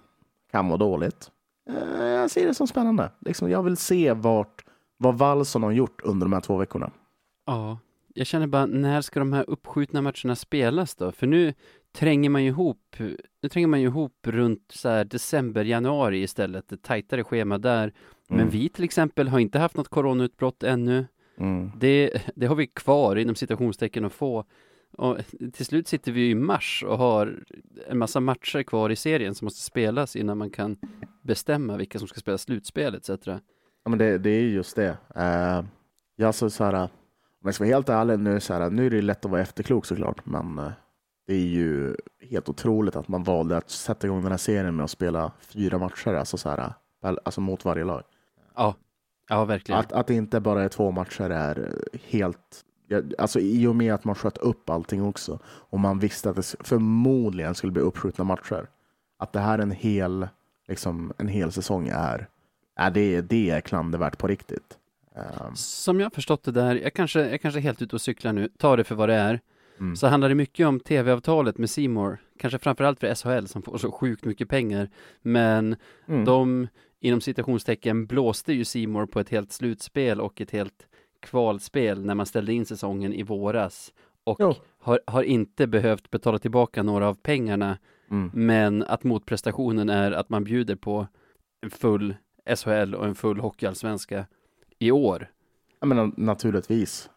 [0.51, 1.31] kan vara dåligt.
[1.69, 3.11] Eh, Jag ser det som spännande.
[3.19, 4.65] Liksom, jag vill se vart,
[4.97, 6.91] vad Wallson har gjort under de här två veckorna.
[7.45, 7.77] Ja,
[8.13, 11.11] jag känner bara, när ska de här uppskjutna matcherna spelas då?
[11.11, 11.53] För nu
[11.95, 12.95] tränger man ju ihop,
[13.41, 17.93] nu tränger man ju ihop runt så här december, januari istället, ett tajtare schema där.
[18.27, 18.49] Men Mm.
[18.49, 21.07] vi till exempel har inte haft något coronautbrott ännu.
[21.37, 21.71] Mm.
[21.77, 24.45] Det, det har vi kvar inom citationstecken att få.
[24.91, 25.17] Och
[25.53, 27.43] till slut sitter vi i mars och har
[27.87, 30.77] en massa matcher kvar i serien som måste spelas innan man kan
[31.23, 33.09] bestämma vilka som ska spela slutspel etc.
[33.25, 33.39] Ja,
[33.89, 34.97] men det, det är just det.
[35.17, 35.65] Uh,
[36.15, 36.89] jag så, så här, om
[37.43, 39.85] jag ska vara helt ärlig nu, så här, nu är det lätt att vara efterklok
[39.85, 40.71] såklart, men eh,
[41.29, 41.95] det är ju
[42.29, 45.77] helt otroligt att man valde att sätta igång den här serien med att spela fyra
[45.77, 48.03] matcher, alltså, så här, alltså mot varje lag.
[48.55, 48.75] Ja,
[49.29, 49.79] ja verkligen.
[49.79, 51.75] Att, att det inte bara är två matcher är
[52.07, 52.65] helt...
[53.17, 56.55] Alltså i och med att man sköt upp allting också och man visste att det
[56.59, 58.69] förmodligen skulle bli uppskjutna matcher.
[59.17, 60.27] Att det här är en hel,
[60.67, 62.27] liksom, en hel säsong är,
[62.75, 64.77] är det, det är klandervärt på riktigt.
[65.15, 68.33] Ehm, Som jag förstått det där, jag kanske, jag kanske är helt ute och cyklar
[68.33, 69.39] nu, ta det för vad det är,
[69.79, 69.95] mm.
[69.95, 72.17] så handlar det mycket om tv-avtalet med Simor.
[72.37, 74.89] kanske framförallt för SHL som får så sjukt mycket pengar,
[75.21, 75.75] men
[76.07, 76.25] Mm.
[76.25, 76.67] de
[76.99, 80.87] inom citationstecken blåste ju Simor på ett helt slutspel och ett helt
[81.19, 84.39] kvalspel när man ställde in säsongen i våras och
[84.79, 87.77] har, har inte behövt betala tillbaka några av pengarna,
[88.11, 88.31] Mm.
[88.33, 91.07] men att motprestationen är att man bjuder på
[91.61, 92.15] en full
[92.55, 94.25] SHL och en full hockeyallsvenska
[94.79, 95.27] i år.
[95.79, 97.09] Jag menar, naturligtvis.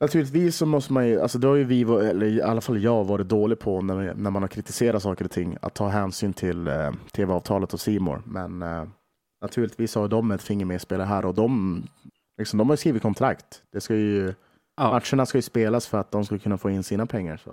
[0.00, 3.04] Naturligtvis så måste man ju, alltså det har ju vi, eller i alla fall jag,
[3.04, 6.68] varit dålig på när, när man har kritiserat saker och ting, att ta hänsyn till
[6.68, 8.22] eh, tv-avtalet och Simor.
[8.26, 8.84] Men eh,
[9.42, 11.82] naturligtvis har de ett finger med i spelet här och de,
[12.38, 13.62] liksom, de har ju skrivit kontrakt.
[13.72, 14.34] Det ska ju,
[14.76, 14.90] Ja.
[14.90, 17.36] Matcherna ska ju spelas för att de ska kunna få in sina pengar.
[17.36, 17.50] Så.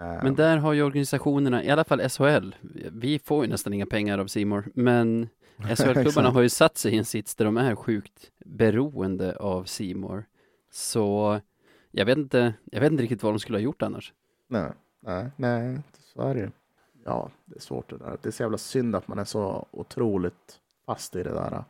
[0.00, 2.54] Eh, Men där har ju organisationerna, i alla fall SHL,
[2.92, 5.28] vi får ju nästan inga pengar av Simor, men
[5.76, 10.24] SHL-klubbarna har ju satt sig i en sits där de är sjukt beroende av Simor.
[10.72, 11.40] Så
[11.96, 14.12] jag vet inte, jag vet inte riktigt vad de skulle ha gjort annars.
[14.48, 14.70] Nej,
[15.00, 16.50] nej, nej, så är det.
[17.04, 18.18] Ja, det är svårt det där.
[18.22, 21.64] Det är så jävla synd att man är så otroligt fast i det där.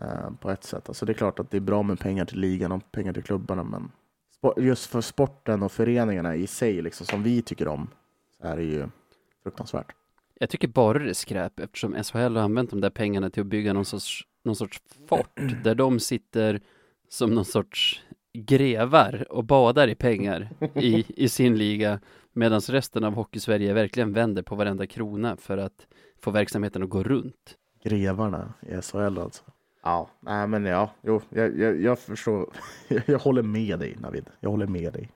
[0.00, 0.88] Eh, på ett sätt.
[0.88, 3.22] Alltså det är klart att det är bra med pengar till ligan och pengar till
[3.22, 3.90] klubbarna, men
[4.56, 7.88] just för sporten och föreningarna i sig, liksom, som vi tycker om,
[8.36, 8.88] så är det ju
[9.42, 9.92] fruktansvärt.
[10.34, 13.46] Jag tycker bara det är skräp eftersom SHL har använt de där pengarna till att
[13.46, 16.60] bygga någon sorts, någon sorts fort där de sitter
[17.08, 18.02] som någon sorts
[18.44, 22.00] grevar och badar i pengar i, i sin liga
[22.32, 25.86] medan resten av Hockeysverige verkligen vänder på varenda krona för att
[26.20, 27.56] få verksamheten att gå runt.
[27.84, 29.44] Grevarna i SHL alltså.
[29.82, 32.48] Ja, nej men ja, jo, jag, jag, jag förstår.
[32.88, 34.26] Jag, jag håller med dig Navid.
[34.40, 35.10] Jag håller med dig.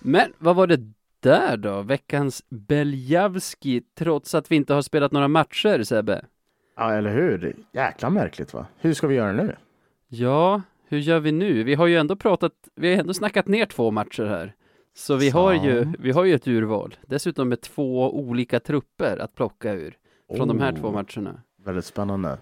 [0.00, 1.82] Men vad var det där då?
[1.82, 6.24] Veckans Beljavski, trots att vi inte har spelat några matcher, Sebbe?
[6.76, 7.56] Ja, eller hur?
[7.72, 8.66] Jäkla märkligt va?
[8.78, 9.56] Hur ska vi göra nu?
[10.08, 11.62] Ja, hur gör vi nu?
[11.62, 14.54] Vi har ju ändå pratat, vi har ändå snackat ner två matcher här.
[14.94, 15.96] Så vi har ju, Sant.
[15.98, 16.96] vi har ju ett urval.
[17.06, 19.96] Dessutom med två olika trupper att plocka ur
[20.36, 21.40] från de här två Oh, matcherna.
[21.64, 22.38] Väldigt spännande.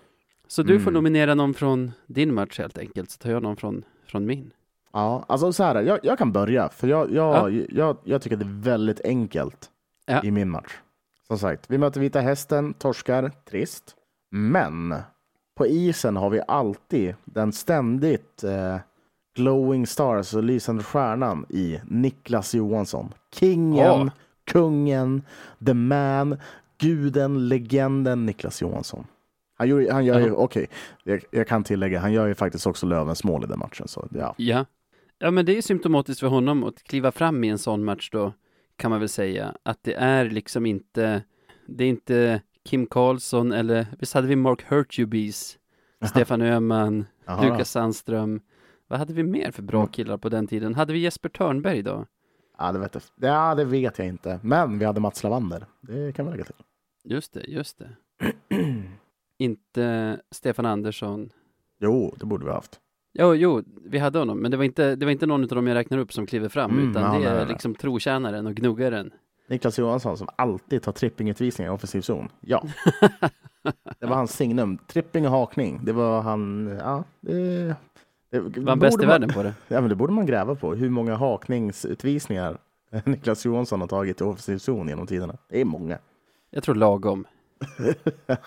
[0.46, 0.94] Så du får Mm.
[0.94, 4.50] nominera någon från din match helt enkelt, så tar jag någon från, från min.
[4.96, 7.64] Ja, alltså så här, jag, jag kan börja, för jag, jag, Ja.
[7.68, 9.70] jag, jag tycker det är väldigt enkelt
[10.06, 10.22] Ja.
[10.22, 10.72] i min match.
[11.26, 13.94] Som sagt, vi möter Vita Hästen, torskar, trist.
[14.30, 14.94] Men
[15.56, 18.76] på isen har vi alltid den ständigt eh,
[19.36, 23.12] glowing stars och lysande stjärnan i Niklas Johansson.
[23.34, 24.10] Kingen, Ja.
[24.44, 25.22] kungen,
[25.66, 26.36] the man,
[26.78, 29.06] guden, legenden Niklas Johansson.
[29.58, 30.66] Han gör, han gör ju, okej,
[31.04, 33.88] jag, jag kan tillägga, han gör ju faktiskt också Lövens mål i den matchen.
[33.88, 34.64] Så ja, Ja.
[35.18, 38.32] Ja, men det är symptomatiskt för honom att kliva fram i en sån match då,
[38.76, 41.22] kan man väl säga, att det är liksom inte,
[41.66, 45.58] det är inte Kim Karlsson eller, visst hade vi Mark Hurtubise,
[46.04, 47.04] Stefan Öhman.
[47.42, 48.40] Lukas Sandström,
[48.86, 50.74] vad hade vi mer för bra killar på den tiden?
[50.74, 52.06] Hade vi Jesper Törnberg då?
[52.58, 53.02] Ja, det vet jag.
[53.30, 54.40] Ja, det vet jag inte.
[54.42, 55.66] Men vi hade Mats Lavander.
[55.80, 56.54] Det kan vi lägga till.
[57.04, 57.88] Just det, just det.
[59.38, 61.30] Inte Stefan Andersson.
[61.80, 62.80] Jo, det borde vi ha haft.
[63.18, 65.66] Jo, jo, vi hade honom, men det var inte, det var inte någon av dem
[65.66, 67.48] jag räknar upp som kliver fram, Mm, utan ja, det nej, är nej, nej.
[67.52, 69.10] liksom trotjänaren och gnuggaren.
[69.48, 72.28] Niklas Johansson som alltid tar trippingutvisningar i offensiv zon.
[72.40, 72.64] Ja,
[74.00, 74.78] det var hans signum.
[74.86, 75.80] Tripping och hakning.
[75.84, 76.66] Det var han.
[76.80, 77.74] Ja, det,
[78.30, 79.54] det Var han bäst i världen på det?
[79.68, 80.74] Ja, men det borde man gräva på.
[80.74, 82.58] Hur många hakningsutvisningar
[83.04, 85.36] Niklas Johansson har tagit i offensiv zon genom tiderna.
[85.48, 85.98] Det är många.
[86.50, 87.24] Jag tror lagom.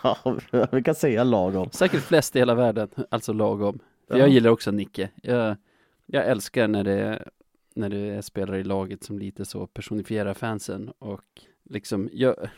[0.02, 0.38] Ja,
[0.72, 1.70] vi kan säga lagom.
[1.72, 3.80] Säkert flest i hela världen, alltså lagom.
[4.10, 4.18] Ja.
[4.18, 5.10] jag gillar också Nicke.
[5.24, 5.56] Jag,
[6.06, 7.24] jag älskar när det,
[7.76, 12.50] när det är spelare i laget som lite så personifierar fansen och liksom gör,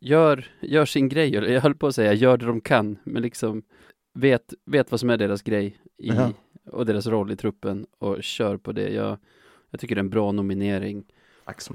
[0.00, 1.36] gör, gör sin grej.
[1.36, 3.62] Eller Jag höll på att säga gör det de kan, men liksom
[4.14, 6.32] vet, vet vad som är deras grej i, Ja.
[6.70, 8.88] och deras roll i truppen och kör på det.
[8.92, 9.18] Jag,
[9.70, 11.04] jag tycker det är en bra nominering.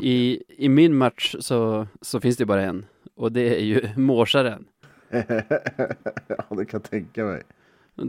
[0.02, 4.66] I, i min match så, så finns det bara en och det är ju mårsaren.
[6.28, 7.44] ja, det kan jag tänka mig.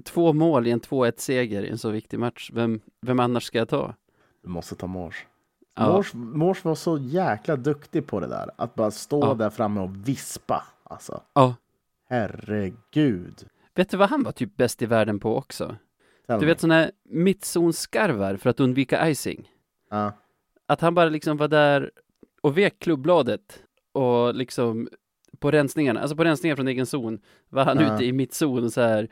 [0.05, 2.51] Två mål i en 2-1 seger i en så viktig match.
[2.55, 3.95] Vem, vem annars ska jag ta?
[4.43, 5.27] Du måste ta Mors.
[5.77, 5.93] Ja.
[5.93, 8.51] Mors, Mors var så jäkla duktig på det där.
[8.57, 9.35] Att bara stå Ja.
[9.35, 10.65] där framme och vispa.
[10.85, 11.55] Alltså, Ja.
[12.09, 13.49] herregud.
[13.75, 15.77] Vet du vad han var typ bäst i världen på också?
[16.27, 19.51] Tell Du vet sådana här mittzonskarvar för att undvika icing.
[19.91, 20.13] Ja.
[20.67, 21.91] Att han bara liksom var där
[22.41, 23.63] och vek klubbladet
[23.93, 24.89] och liksom
[25.39, 27.19] på rensningarna, alltså på rensningar från egen zon
[27.49, 27.95] var han Ja.
[27.95, 29.09] ute i mittzon och så här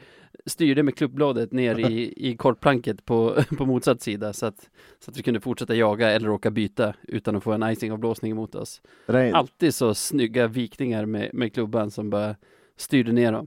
[0.47, 4.71] styrde med klubbladet ner i, i kortplanket på, på motsatt sida så att,
[5.05, 8.55] så att vi kunde fortsätta jaga eller åka byta utan att få en icingavblåsning emot
[8.55, 8.83] oss.
[9.07, 12.37] Är Alltid så snygga vikningar med, med klubban som bara
[12.77, 13.47] styrde ner dem.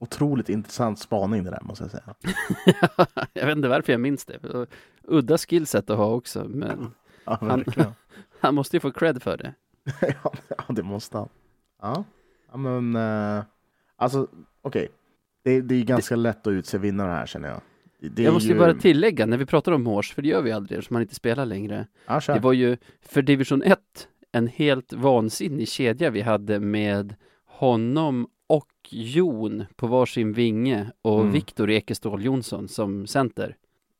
[0.00, 2.14] otroligt intressant spaning det där måste jag säga.
[3.32, 4.66] jag vet inte varför jag minns det.
[5.02, 6.90] Udda skillset att ha också, men
[7.24, 7.64] Ja, Han-
[8.40, 9.54] han måste ju få cred för det.
[10.58, 11.28] ja, det måste han.
[11.84, 12.04] Ja,
[12.50, 13.44] ja men eh,
[13.96, 14.28] alltså
[14.62, 14.88] okej.
[15.44, 17.60] Det, det är ganska lätt att utse vinnare här känner jag.
[18.00, 20.52] Det, jag måste ju bara tillägga, när vi pratar om Mors, för det gör vi
[20.52, 21.86] aldrig eftersom han inte spelar längre.
[22.20, 22.34] Kör.
[22.34, 23.78] Det var ju för division 1
[24.32, 27.14] en helt vansinnig kedja vi hade med
[27.46, 31.32] honom och Jon på varsin vinge och Mm.
[31.32, 33.56] Viktor Ekeståhl Jonsson som center.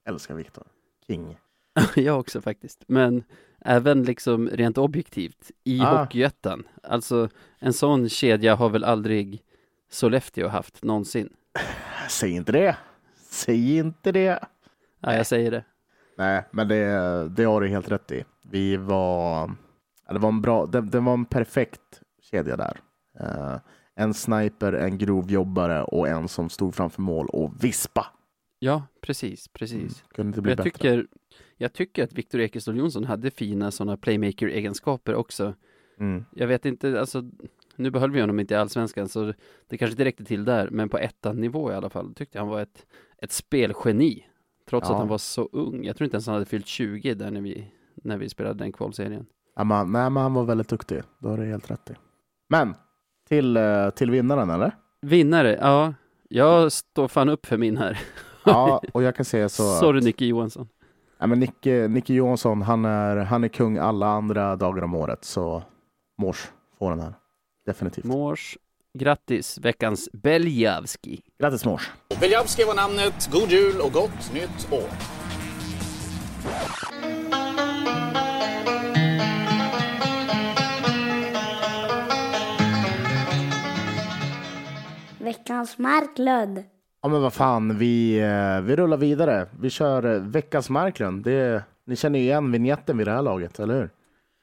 [0.08, 0.64] Älskar Viktor.
[1.06, 1.36] King.
[1.96, 3.24] jag också faktiskt, men
[3.60, 6.00] även liksom rent objektivt i Ah.
[6.02, 6.68] Hockeyettan.
[6.82, 9.42] Alltså en sån kedja har väl aldrig
[9.90, 11.28] Sollefteå haft någonsin.
[12.08, 12.76] Säg inte det.
[13.30, 14.38] Säg inte det.
[15.00, 15.64] Ja, jag säger det.
[16.18, 18.24] Nej, men det, det har du helt rätt i.
[18.50, 19.50] Vi var,
[20.08, 22.00] det var en bra, det, det var en perfekt
[22.30, 22.80] kedja där.
[23.20, 23.56] Eh,
[23.94, 28.06] en sniper, en grovjobbare och en som stod framför mål och vispa.
[28.58, 30.04] Ja, precis, precis.
[30.14, 30.70] Kunde inte bli jag bättre.
[30.70, 31.06] tycker,
[31.56, 35.54] jag tycker att Viktor Ekeståhl Jonsson hade fina sådana playmaker-egenskaper också.
[35.98, 36.24] Mm.
[36.34, 37.22] Jag vet inte, alltså
[37.76, 39.32] nu behöll vi honom inte i allsvenskan så
[39.68, 42.42] det kanske inte räckte till där, men på ettan nivå i alla fall tyckte jag
[42.44, 42.86] han var ett,
[43.18, 44.26] ett spelgeni.
[44.68, 44.92] Trots Ja.
[44.94, 45.84] att han var så ung.
[45.84, 48.72] Jag tror inte ens han hade fyllt 20 där när vi, när vi spelade den
[48.72, 49.26] kvalserien.
[49.56, 51.02] Ja, men, nej, men han var väldigt duktig.
[51.18, 51.94] Det har du helt rätt i.
[52.48, 52.74] Men
[53.28, 54.76] till, eh, till vinnaren eller?
[55.02, 55.94] Vinnare, ja.
[56.28, 58.00] Jag står fan upp för min här.
[58.44, 59.62] Ja, och jag kan säga så.
[59.62, 60.68] Sorry Nicke Johansson.
[61.18, 65.24] Ja, men Nicke, Nicke Johansson, han är, han är kung alla andra dagar om året.
[65.24, 65.62] Så
[66.18, 67.14] Mors får den här.
[67.66, 68.04] Definitivt.
[68.04, 68.58] Mors,
[68.98, 71.20] grattis, veckans Beljavski.
[71.38, 71.90] Grattis Mors.
[72.20, 73.28] Beljavski var namnet.
[73.32, 74.88] God jul och gott nytt år.
[85.18, 86.64] Veckans Marklund.
[87.04, 89.46] Ja men vad fan, vi, eh, vi rullar vidare.
[89.60, 91.24] Vi kör eh, veckans Marklund.
[91.24, 93.90] Det, ni känner ju igen vignetten vid det här laget, eller hur?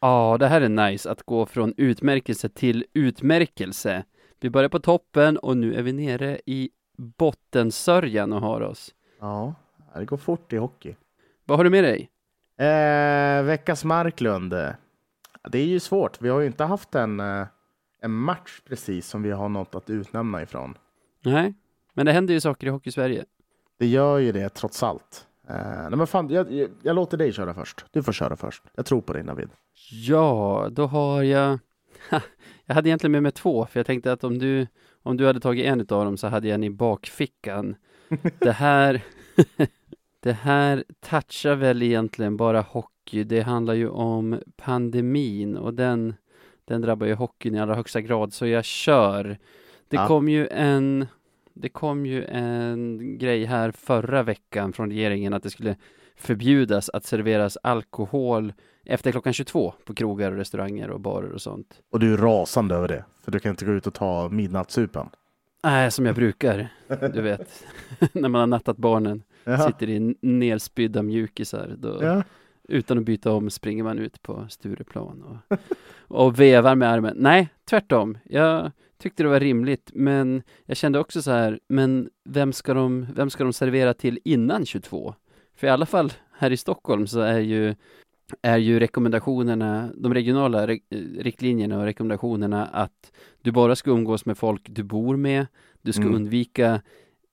[0.01, 4.03] Ja, det här är nice att gå från utmärkelse till utmärkelse.
[4.39, 8.93] Vi börjar på toppen och nu är vi nere i bottensörjan och har oss.
[9.19, 9.53] Ja,
[9.95, 10.95] det går fort i hockey.
[11.45, 12.09] Vad har du med dig?
[12.67, 14.51] Eh, veckans Marklund.
[15.49, 16.21] Det är ju svårt.
[16.21, 17.47] Vi har ju inte haft en, eh,
[18.01, 20.77] en match precis som vi har något att utnämna ifrån.
[21.23, 21.53] Nej,
[21.93, 23.25] men det händer ju saker i Hockey-Sverige.
[23.79, 25.27] Det gör ju det trots allt.
[25.49, 25.55] Eh,
[25.89, 27.85] nej men fan, jag, jag, jag låter dig köra först.
[27.91, 28.63] Du får köra först.
[28.75, 29.49] Jag tror på dig Navid.
[29.91, 31.59] Ja, då har jag...
[32.65, 34.67] Jag hade egentligen med mig två, för jag tänkte att om du,
[35.03, 37.75] om du hade tagit en utav dem så hade jag en i bakfickan.
[38.39, 39.01] Det här...
[40.23, 43.23] Det här touchar väl egentligen bara hockey.
[43.23, 46.13] Det handlar ju om pandemin och den,
[46.65, 49.37] den drabbar ju hockeyn i allra högsta grad, så jag kör.
[49.87, 50.07] Det Ja.
[50.07, 51.07] kom ju en
[51.53, 55.75] det kom ju en grej här förra veckan från regeringen att det skulle
[56.15, 58.53] förbjudas att serveras alkohol
[58.85, 61.81] efter klockan 22 på krogar och restauranger och barer och sånt.
[61.91, 63.05] Och du är rasande över det.
[63.23, 65.09] För du kan inte gå ut och ta midnattssupan.
[65.63, 66.67] Nej, som jag brukar,
[67.13, 67.63] du vet.
[68.13, 69.57] När man har nattat barnen, Ja.
[69.57, 71.75] sitter i nerspydda mjukisar.
[71.77, 72.23] Då, Ja.
[72.67, 75.57] Utan att byta om springer man ut på Stureplan och,
[76.17, 77.15] och vevar med armen.
[77.17, 78.17] Nej, tvärtom.
[78.23, 78.71] Jag
[79.01, 83.29] tyckte det var rimligt, men jag kände också så här, men vem ska de, vem
[83.29, 85.15] ska de servera till innan 22?
[85.55, 87.75] För i alla fall här i Stockholm så är ju,
[88.41, 90.79] är ju rekommendationerna, de regionala re,
[91.19, 95.47] riktlinjerna och rekommendationerna att du bara ska umgås med folk du bor med,
[95.81, 96.15] du ska Mm.
[96.15, 96.81] undvika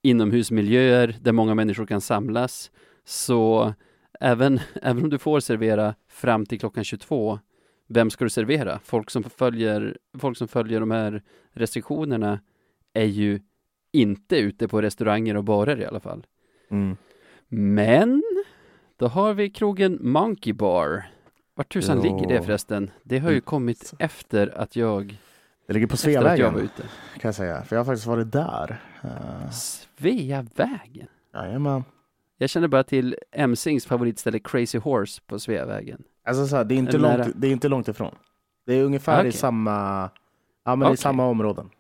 [0.03, 2.71] inomhusmiljöer där många människor kan samlas.
[3.05, 3.75] Så
[4.21, 7.39] även, även om du får servera fram till klockan 22,
[7.89, 8.79] vem ska du servera?
[8.85, 11.23] Folk som följer, folk som följer de här
[11.53, 12.41] restriktionerna
[12.93, 13.41] är ju
[13.93, 16.27] inte ute på restauranger och barer i alla fall.
[16.71, 16.97] Mm.
[17.49, 18.23] Men
[18.97, 21.07] då har vi krogen Monkey Bar.
[21.55, 22.91] Vart tusan ligger det förresten?
[23.03, 23.43] Det har ju Mm.
[23.45, 25.19] kommit efter att jag,
[25.67, 26.69] Det ligger på jag Sveavägen
[27.15, 27.63] kan jag säga.
[27.63, 28.81] För jag har faktiskt varit där.
[29.05, 31.09] Uh, Sveavägen?
[31.35, 31.85] jajamän.
[32.39, 36.03] Jag känner bara till Emsings favoritställe Crazy Horse på Sveavägen.
[36.25, 37.29] Alltså så här, det, är inte långt, nära?
[37.35, 38.15] det är inte långt ifrån.
[38.67, 39.29] Det är ungefär Ah, okej.
[39.29, 40.11] i samma,
[40.65, 40.97] ja, men i Okej.
[40.97, 41.71] samma områden.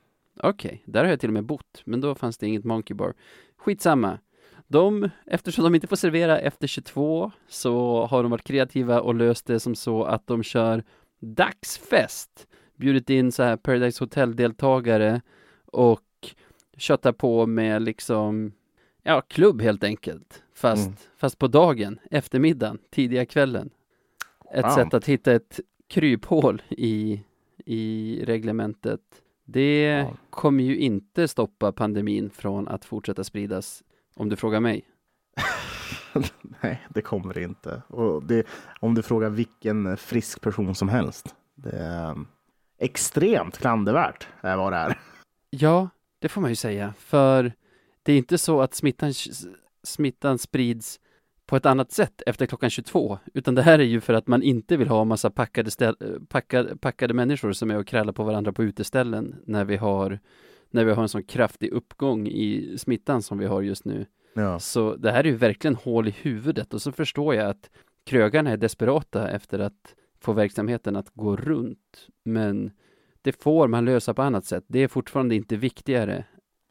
[0.42, 3.14] Okej, där har jag till och med bott, men då fanns det inget Monkey Bar.
[3.56, 4.18] Skitsamma.
[4.66, 9.46] De, eftersom de inte får servera efter 22 så har de varit kreativa och löst
[9.46, 10.84] det som så att de kör
[11.20, 12.46] dagsfest.
[12.76, 15.20] Bjudit in så här Paradise Hotel-deltagare
[15.66, 16.02] och
[16.76, 18.52] köttar på med liksom,
[19.08, 20.42] ja, klubb helt enkelt.
[20.54, 20.96] Fast, Mm.
[21.16, 23.70] fast på dagen, eftermiddagen, tidiga kvällen.
[24.54, 24.70] Ett Wow.
[24.74, 27.22] sätt att hitta ett kryphål i,
[27.66, 29.00] i reglementet.
[29.44, 30.16] Det Ja.
[30.30, 33.82] kommer ju inte stoppa pandemin från att fortsätta spridas,
[34.16, 34.84] om du frågar mig.
[36.62, 37.82] Nej, det kommer det inte.
[37.88, 38.46] Och det,
[38.80, 41.34] om du frågar vilken frisk person som helst.
[41.54, 42.16] Det är
[42.78, 44.98] extremt klandervärt är vad det är.
[45.50, 45.88] Ja,
[46.18, 47.52] det får man ju säga, för
[48.08, 49.12] det är inte så att smittan,
[49.82, 51.00] smittan sprids
[51.46, 54.42] på ett annat sätt efter klockan 22, utan det här är ju för att man
[54.42, 55.96] inte vill ha massa packade, ställ,
[56.28, 60.18] packade, packade människor som är och krallar på varandra på uteställen när vi har
[60.70, 64.06] när vi har en sån kraftig uppgång i smittan som vi har just nu.
[64.34, 64.58] Ja.
[64.58, 67.70] Så det här är ju verkligen hål i huvudet och så förstår jag att
[68.04, 72.08] krögarna är desperata efter att få verksamheten att gå runt.
[72.24, 72.70] Men
[73.22, 74.64] det får man lösa på annat sätt.
[74.66, 76.24] Det är fortfarande inte viktigare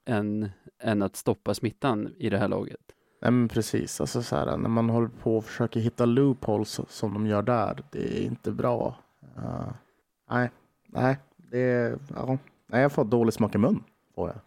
[0.08, 0.50] än,
[0.80, 2.82] än att stoppa smittan i det här laget.
[3.22, 4.02] Nej, men precis.
[4.02, 7.84] Alltså, så här, när man håller på och försöker hitta loopholes som de gör där,
[7.92, 8.96] det är inte bra.
[9.38, 9.72] Uh,
[10.30, 10.52] nej,
[10.88, 12.38] nej, det är, ja.
[12.68, 13.84] nej, jag får dålig smak i mun.
[14.16, 14.40] Får jag.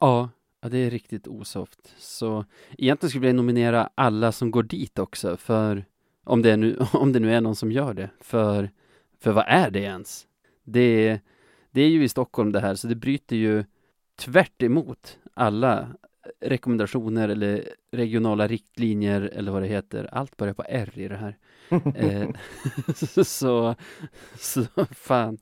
[0.00, 1.94] Ja, ja, det är riktigt osoft.
[1.98, 2.44] Så
[2.78, 5.84] egentligen skulle jag nominera alla som går dit också, för
[6.24, 8.70] om det, är nu, om det nu är någon som gör det, för,
[9.20, 10.26] för vad är det ens?
[10.64, 11.20] Det,
[11.70, 13.64] det är ju i Stockholm det här, så det bryter ju
[14.18, 15.88] tvärt emot alla
[16.40, 20.08] rekommendationer eller regionala riktlinjer eller vad det heter.
[20.12, 21.36] Allt börjar på R i det här.
[21.94, 22.28] eh,
[23.24, 23.74] så,
[24.38, 25.38] så fan,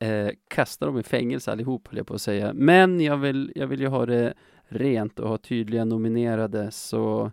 [0.00, 2.52] eh, kasta dem i fängelse allihop höll jag på att säga.
[2.54, 4.34] Men jag vill, jag vill ju ha det
[4.68, 7.32] rent och ha tydliga nominerade så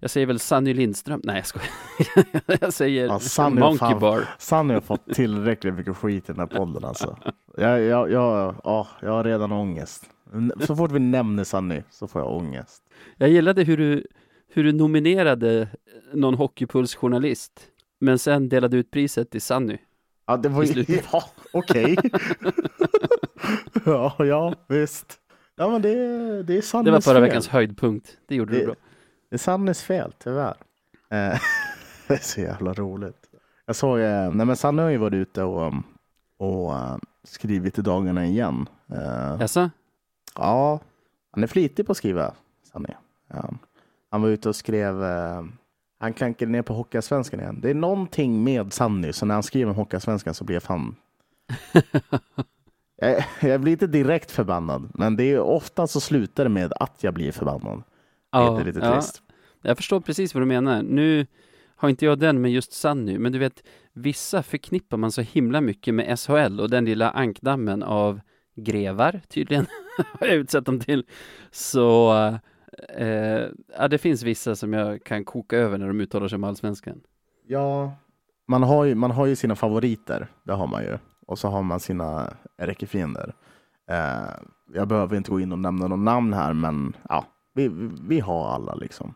[0.00, 1.20] jag säger väl Sanny Lindström.
[1.24, 1.68] Nej jag skojar.
[2.60, 4.28] jag säger Ja, Sanny har Monkey fan- Bar.
[4.38, 7.16] Sanny har fått tillräckligt mycket skit i den här podden alltså.
[7.56, 10.04] Jag, jag, jag, ja, jag har redan ångest.
[10.66, 12.82] Så fort vi nämner Sanny så får jag ångest.
[13.16, 14.06] Jag gillade hur du,
[14.48, 15.68] hur du nominerade
[16.12, 17.52] någon Hockeypuls-journalist
[18.00, 19.78] men sen delade ut priset till Sanny.
[20.26, 20.84] Ja, det var ju...
[21.12, 21.96] Ja, okej.
[23.84, 25.18] ja, ja, visst.
[25.56, 27.22] Ja, men det, det är Sannys Det var förra fel.
[27.22, 28.16] veckans höjdpunkt.
[28.28, 28.74] Det gjorde du Det- bra.
[29.30, 30.54] Det är Sannys fel, tyvärr.
[31.10, 31.38] Eh,
[32.08, 33.16] det är så jävla roligt.
[33.66, 35.72] Jag såg, eh, nej men Sanny har ju varit ute och,
[36.38, 38.66] och eh, skrivit i dagarna igen.
[38.92, 39.70] Eh, Jaså?
[40.34, 40.80] Ja,
[41.30, 42.34] han är flitig på att skriva,
[42.72, 42.88] Sanny.
[43.28, 43.50] Ja.
[44.10, 45.44] Han var ute och skrev, eh,
[45.98, 47.58] han klankade ner på Hockeyallsvenskan igen.
[47.62, 50.96] Det är någonting med Sanny, så när han skriver om Hockeyallsvenskan så blir jag fan...
[52.96, 57.02] jag, jag blir inte direkt förbannad, men det är ofta så slutar det med att
[57.04, 57.82] jag blir förbannad.
[58.30, 58.92] Ja, det är lite ja.
[58.92, 59.22] trist.
[59.62, 60.82] Jag förstår precis vad du menar.
[60.82, 61.26] Nu
[61.76, 63.62] har inte jag den med just Sanny, men du vet,
[63.92, 68.20] vissa förknippar man så himla mycket med SHL och den lilla ankdammen av
[68.54, 69.66] grevar, tydligen,
[70.20, 71.06] har jag utsett dem till.
[71.50, 72.12] Så,
[72.88, 73.46] eh,
[73.78, 77.00] ja, det finns vissa som jag kan koka över när de uttalar sig om allsvenskan.
[77.46, 77.92] Ja,
[78.48, 80.98] man har, ju, man har ju sina favoriter, det har man ju.
[81.26, 83.34] Och så har man sina ärkefiender.
[83.90, 84.28] Eh,
[84.74, 87.24] jag behöver inte gå in och nämna någon namn här, men ja,
[87.54, 87.70] vi,
[88.08, 89.14] vi har alla liksom.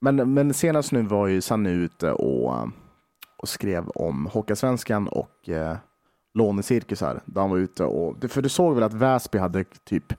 [0.00, 2.68] Men, men senast nu var ju Sanny ute och,
[3.36, 5.76] och skrev om Hockeysvenskan och eh,
[6.36, 7.20] lånecirkusar.
[7.24, 10.12] Där han var ute och, för du såg väl att Väsby hade typ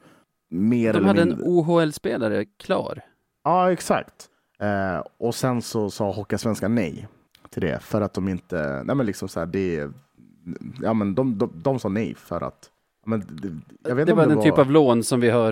[0.49, 1.45] mer De eller hade mindre...
[1.45, 3.01] en OHL-spelare klar.
[3.43, 4.29] Ja, exakt.
[4.59, 7.07] Eh, och sen så sa Hockeyallsvenskan nej
[7.49, 9.89] till det för att de inte, nej men liksom så här, det,
[10.81, 12.69] ja men de, de, de sa nej för att,
[13.05, 15.29] men, det, jag vet Det inte var om den det typ av lån som vi
[15.29, 15.51] har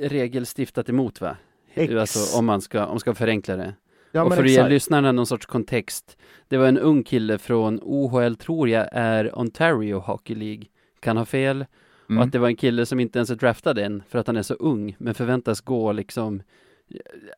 [0.00, 1.36] regelstiftat emot va?
[1.74, 1.94] Ex.
[1.94, 3.74] Alltså om man ska, om man ska förenkla det.
[4.14, 6.16] Ja, och för att ge lyssnarna någon sorts kontext.
[6.48, 10.64] Det var en ung kille från OHL tror jag är Ontario Hockey League.
[11.00, 11.66] Kan ha fel.
[12.08, 12.18] Mm.
[12.18, 14.36] Och att det var en kille som inte ens är draftad än för att han
[14.36, 14.96] är så ung.
[14.98, 16.42] Men förväntas gå liksom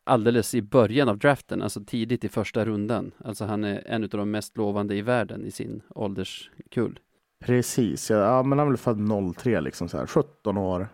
[0.03, 3.11] alldeles i början av draften, alltså tidigt i första rundan.
[3.25, 6.99] Alltså han är en av de mest lovande i världen i sin ålderskull.
[7.39, 10.87] Precis, ja, men han är väl född 03 liksom så här, 17 år,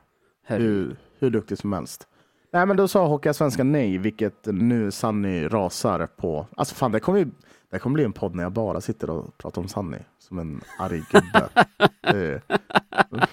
[0.44, 2.08] hur, hur duktig som helst.
[2.54, 6.48] Nej men då sa Hockeyallsvenskan nej, vilket nu Sanny rasar på.
[6.56, 7.28] Alltså fan, det kommer ju
[7.70, 10.62] det kommer bli en podd när jag bara sitter och pratar om Sanny som en
[10.80, 11.50] arg gubbe.
[12.02, 12.42] det,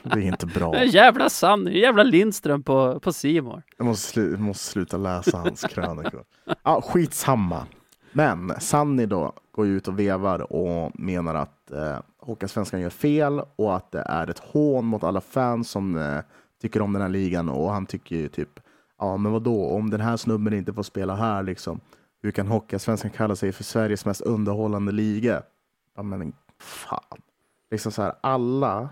[0.03, 0.85] det är inte bra.
[0.85, 3.63] Jävla Sanny, jävla Lindström på, på Simor.
[3.77, 6.25] Jag måste, slu måste sluta läsa hans krönikor.
[6.63, 7.67] Ja, skitsamma.
[8.13, 13.43] Men Sanny då går ju ut och vevar och menar att eh, Hockeyallsvenskan gör fel
[13.57, 16.19] och att det är ett hån mot alla fans som eh,
[16.63, 18.61] tycker om den här ligan och han tycker ju typ,
[19.01, 21.81] ja men vad då om den här snubben inte får spela här liksom,
[22.23, 25.43] hur kan Hockeyallsvenskan kalla sig för Sveriges mest underhållande liga?
[25.97, 27.21] Ja men fan.
[27.71, 28.89] Liksom så här, alla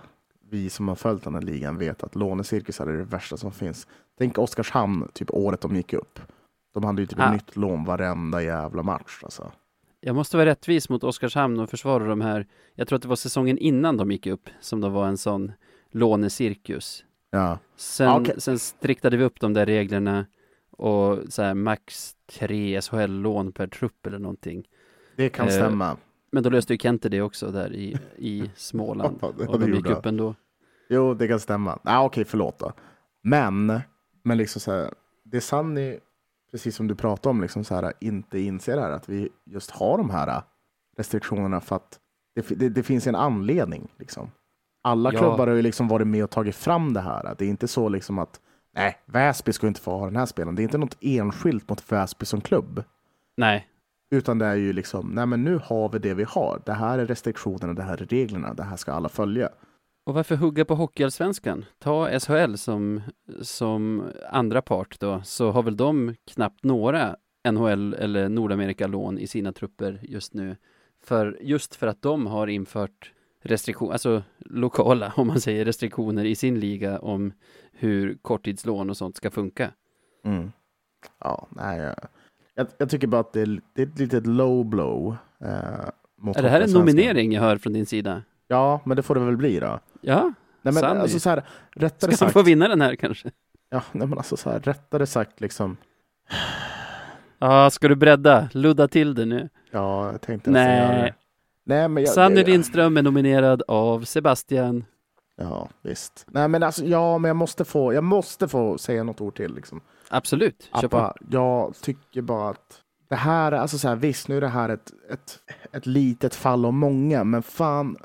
[0.51, 3.87] vi som har följt den här ligan vet att lånecirkusar är det värsta som finns.
[4.19, 6.21] Tänk Oskarshamn, typ året de gick upp.
[6.75, 7.27] De hade ju typ Ah.
[7.27, 9.21] ett nytt lån varenda jävla match.
[9.23, 9.53] Alltså.
[10.01, 12.47] Jag måste vara rättvis mot Oskarshamn och försvara de här.
[12.75, 15.53] Jag tror att det var säsongen innan de gick upp som det var en sån
[15.91, 17.05] lånecirkus.
[17.31, 17.59] Ja.
[17.77, 18.35] Sen, Ah, okej.
[18.41, 20.27] sen striktade vi upp de där reglerna
[20.71, 24.69] och så här max tre SHL-lån per trupp eller någonting.
[25.17, 25.97] Det kan Eh, stämma.
[26.33, 29.19] Men då löste ju Kente det också där i, i Småland.
[29.23, 30.35] Ja, det- och de gick upp ändå.
[30.89, 31.79] Jo, det kan stämma.
[31.85, 32.73] Ah, Okej, förlåt då.
[33.23, 33.81] Men,
[34.23, 35.99] men liksom så här, det Sanny,
[36.51, 39.99] precis som du pratade om, liksom så här, inte inser här att vi just har
[39.99, 40.43] de här
[40.97, 41.99] restriktionerna för att
[42.35, 43.89] det, det, det finns en anledning.
[43.99, 44.31] Liksom.
[44.89, 45.19] Alla Ja.
[45.19, 47.35] klubbar har ju liksom varit med och tagit fram det här.
[47.39, 48.41] Det är inte så liksom att
[48.75, 50.55] nej, Väsby ska inte få ha den här spelaren.
[50.55, 52.83] Det är inte något enskilt mot Väsby som klubb.
[53.37, 53.69] Nej,
[54.11, 56.63] Utan det är ju liksom, nej men nu har vi det vi har.
[56.67, 59.49] Det här är restriktionerna, det här är reglerna, det här ska alla följa.
[60.07, 61.65] och varför hugga på Hockeyallsvenskan?
[61.79, 63.01] Ta SHL som,
[63.43, 67.17] som andra part då, så har väl de knappt några
[67.51, 70.57] NHL eller Nordamerika-lån i sina trupper just nu.
[71.05, 73.13] För, just för att de har infört
[73.43, 77.33] restriktioner, alltså lokala, om man säger restriktioner i sin liga om
[77.73, 79.71] hur korttidslån och sånt ska funka.
[80.25, 80.53] Mm.
[81.21, 81.95] Ja, nej,
[82.55, 85.17] jag, jag, tycker bara att det är, det är ett litet low blow.
[85.41, 88.23] Eh, mot Är det här en nominering jag hör från din sida?
[88.49, 89.81] Ja, men det får det väl bli då.
[90.01, 90.33] Ja,
[90.63, 93.31] Nej, men, alltså, så här, rättare ska han sagt, få vinna den här kanske?
[93.71, 95.77] Ja, nej, men alltså så här, rättare sagt liksom.
[97.39, 98.49] Ja, ska du bredda?
[98.53, 99.49] Ludda till det nu.
[99.71, 101.15] Ja, jag tänkte nästan göra det.
[101.69, 104.85] Nej, men jag, Sanny Lindström är nominerad av Sebastian.
[105.37, 106.27] Ja, visst.
[106.31, 109.55] Nej, men alltså, ja, men jag måste få, jag måste få säga något ord till
[109.55, 109.81] liksom.
[110.09, 111.15] Absolut, kör på.
[111.31, 114.69] Jag tycker bara att det här, är- alltså så här, visst nu är det här
[114.69, 115.39] ett, ett,
[115.73, 117.97] ett litet fall av många, men fan,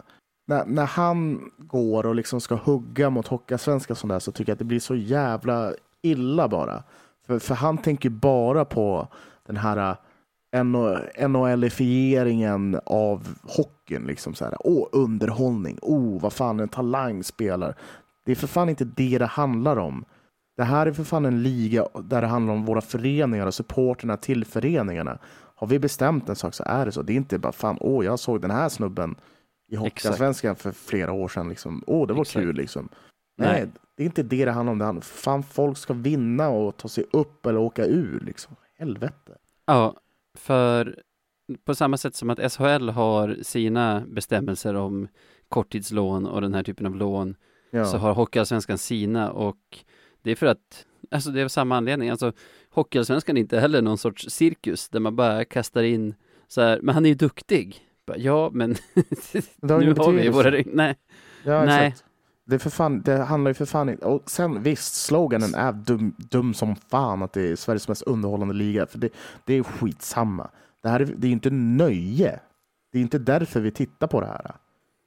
[0.48, 4.56] när, när han går och liksom ska hugga mot Hockeyallsvenskan sånt där så tycker jag
[4.56, 6.84] att det blir så jävla illa bara.
[7.28, 9.08] För, för han tänker bara på
[9.48, 9.96] den här
[10.54, 14.04] NHL-ifieringen av hockeyn.
[14.08, 14.56] Liksom så här.
[14.60, 15.78] Åh, underhållning.
[15.82, 17.76] Oh, vad fan en talang spelar.
[18.26, 20.06] Det är för fan inte det det handlar om.
[20.58, 24.18] Det här är för fan en liga där det handlar om våra föreningar och supporterna
[24.18, 25.18] till föreningarna.
[25.56, 27.02] Har vi bestämt en sak så är det så.
[27.02, 29.16] Det är inte bara fan, åh, jag såg den här snubben
[29.72, 31.50] i Hockeyallsvenskan för flera år sedan.
[31.50, 31.84] Liksom.
[31.88, 32.44] Åh, det var Exakt.
[32.44, 32.90] kul liksom.
[33.38, 33.50] Nej.
[33.54, 34.80] Nej, det är inte det det handlar om.
[34.80, 38.56] Det handlar, fan, folk ska vinna och ta sig upp eller åka ur liksom.
[38.80, 39.38] Helvete.
[39.66, 39.96] Ja,
[40.38, 41.00] för
[41.66, 45.08] på samma sätt som att SHL har sina bestämmelser om
[45.50, 47.36] korttidslån och den här typen av lån
[47.72, 47.86] Ja.
[47.86, 49.80] så har Hockeyallsvenskan sina och
[50.22, 52.32] det är för att, alltså det är av samma anledning, alltså
[52.70, 56.14] Hockeyallsvenskan är inte heller någon sorts cirkus där man bara kastar in
[56.48, 57.80] så här, men han är ju duktig.
[58.16, 58.70] Ja, men
[59.62, 60.30] nu har vi betydelse.
[60.30, 60.64] våra.
[60.66, 60.96] Nej,
[61.44, 61.88] Ja, Nej.
[61.88, 62.06] exakt.
[62.46, 64.06] Det, är för fan, det handlar ju för fan inte...
[64.06, 68.54] Och sen visst, sloganen är dum, dum som fan att det är Sveriges mest underhållande
[68.54, 68.86] liga.
[68.88, 69.10] För det,
[69.46, 70.50] det är skitsamma.
[70.84, 72.40] Det här är, det är inte nöje.
[72.92, 74.56] Det är inte därför vi tittar på det här.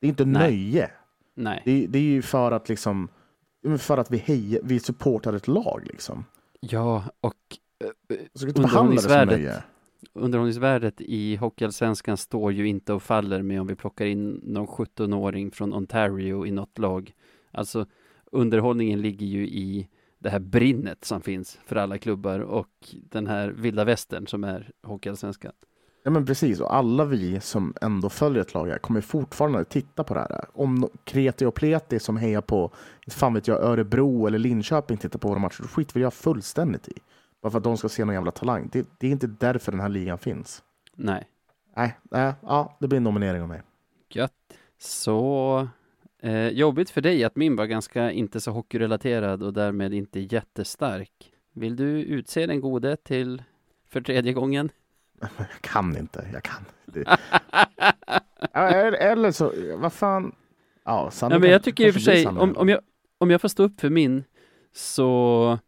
[0.00, 0.50] Det är inte Nej.
[0.50, 0.90] nöje.
[1.34, 1.62] nej.
[1.64, 3.08] Det, det är ju för att liksom
[3.78, 5.82] för att vi, hejar, vi supportar ett lag.
[5.84, 6.24] Liksom.
[6.60, 7.34] Ja, och
[7.84, 9.62] eh, Så ska inte behandla det som nöje
[10.12, 15.50] underhållningsvärdet i Hockeyallsvenskan står ju inte och faller med om vi plockar in någon 17-åring
[15.50, 17.12] från Ontario i något lag.
[17.50, 17.86] Alltså
[18.32, 19.88] underhållningen ligger ju i
[20.18, 24.70] det här brinnet som finns för alla klubbar och den här vilda västern som är
[24.82, 25.52] Hockeyallsvenskan.
[26.06, 30.04] Ja men precis, och alla vi som ändå följer ett lag här kommer fortfarande titta
[30.04, 30.44] på det här.
[30.52, 32.72] Om Kreti och Pleti som hejar på,
[33.04, 36.14] inte fan vet jag, Örebro eller Linköping tittar på våra matcher, då skiter väl jag
[36.14, 36.92] fullständigt i.
[37.46, 38.68] Bara för att de ska se någon jävla talang.
[38.72, 40.62] Det, det är inte därför den här ligan finns.
[40.94, 41.24] Nej,
[41.76, 43.62] Nej, nej, ja, det blir en nominering av mig.
[44.10, 44.32] gött.
[44.78, 45.68] Så
[46.22, 51.32] eh, jobbigt för dig att min var ganska inte så hockeyrelaterad och därmed inte jättestark.
[51.52, 53.42] Vill du utse den gode till
[53.88, 54.70] för tredje gången?
[55.38, 56.64] Jag kan inte, jag kan.
[58.52, 60.34] Ja, eller, så, vad fan.
[60.84, 62.80] Ja, Sanne Nej, men jag tycker i och för sig, om, om, jag,
[63.18, 64.24] om jag får stå upp för min,
[64.72, 65.58] så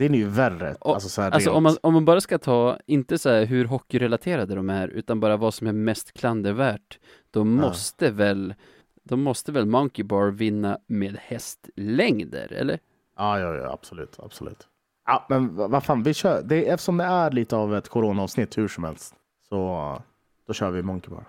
[0.00, 0.74] Det är ju värre.
[0.80, 3.64] Och- alltså så Alltså om man, om man bara ska ta, inte så här hur
[3.64, 6.98] hockeyrelaterade de är, utan bara vad som är mest klandervärt,
[7.30, 8.54] då måste väl,
[9.02, 12.78] då måste väl Monkey Bar vinna med hästlängder, eller?
[13.16, 14.68] Ja, ja, ja, absolut, absolut.
[15.06, 16.42] Ja, men vad vad fan, vi kör.
[16.42, 19.14] Det, är- eftersom det är lite av ett coronaavsnitt hur som helst,
[19.48, 20.02] så
[20.46, 21.24] då kör vi Monkey Bar.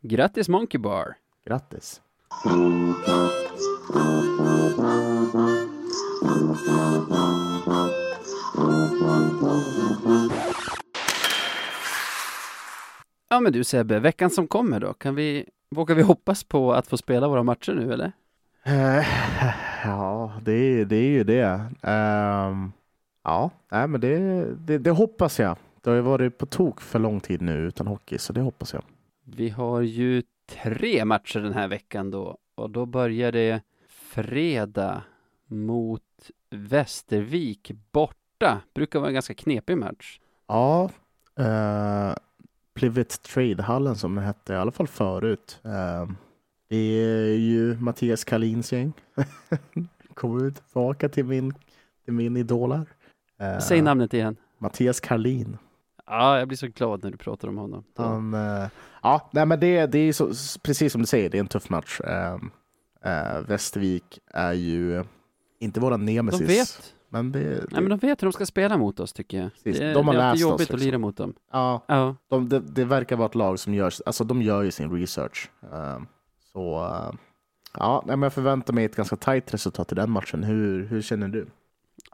[0.00, 1.14] Grattis Monkey Bar!
[1.44, 2.00] Grattis!
[13.28, 16.86] Ja men du Sebbe, veckan som kommer då, kan vi, vågar vi hoppas på att
[16.86, 18.12] få spela våra matcher nu eller?
[18.64, 19.06] Eh,
[19.84, 21.60] ja, det, det är ju det.
[21.82, 22.72] Ehm,
[23.24, 25.56] ja, nej, men det, det, det hoppas jag.
[25.80, 28.74] Det har ju varit på tok för lång tid nu utan hockey, så det hoppas
[28.74, 28.82] jag.
[29.24, 35.02] Vi har ju tre matcher den här veckan då, och då börjar det fredag
[35.46, 37.72] mot Västervik
[38.38, 38.60] borta.
[38.74, 40.20] Brukar vara en ganska knepig match.
[40.48, 40.90] Ja,
[41.40, 42.14] uh,
[42.74, 45.60] Plivet Trade-hallen som den hette, i alla fall förut.
[45.64, 46.08] Eh,
[46.68, 48.92] det är ju Mattias Kalins gäng.
[50.14, 51.54] Kom ut tillbaka till min,
[52.04, 52.86] till min idolar.
[53.40, 54.36] Eh, Säg namnet igen.
[54.58, 55.58] Mattias Karlin.
[56.06, 57.84] Ja, jag blir så glad när du pratar om honom.
[57.96, 58.68] Då- Han, eh,
[59.02, 60.26] ja, nej, men det, det är så,
[60.62, 62.00] precis som du säger, det är en tuff match.
[62.00, 62.34] Eh,
[63.12, 65.04] eh, Västervik är ju
[65.58, 66.48] inte våra De nemesis.
[66.48, 69.38] vet, Men det, det, nej, men de vet hur de ska spela mot oss tycker
[69.38, 69.50] jag.
[69.64, 70.86] Precis, Det de har det är läst oss, jobbigt att liksom.
[70.86, 71.34] lira mot dem.
[71.52, 74.70] ja, Ja, de, det, det verkar vara ett lag som gör, alltså de gör ju
[74.70, 75.50] sin research.
[75.72, 75.98] Eh,
[76.52, 77.18] så eh,
[77.78, 80.42] ja, men jag förväntar mig ett ganska tajt resultat i den matchen.
[80.44, 81.46] Hur, hur känner du?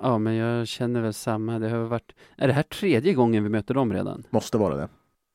[0.00, 1.58] ja, men jag känner väl samma.
[1.58, 4.22] Det har varit, är det här tredje gången vi möter dem redan?
[4.30, 4.88] Måste vara det.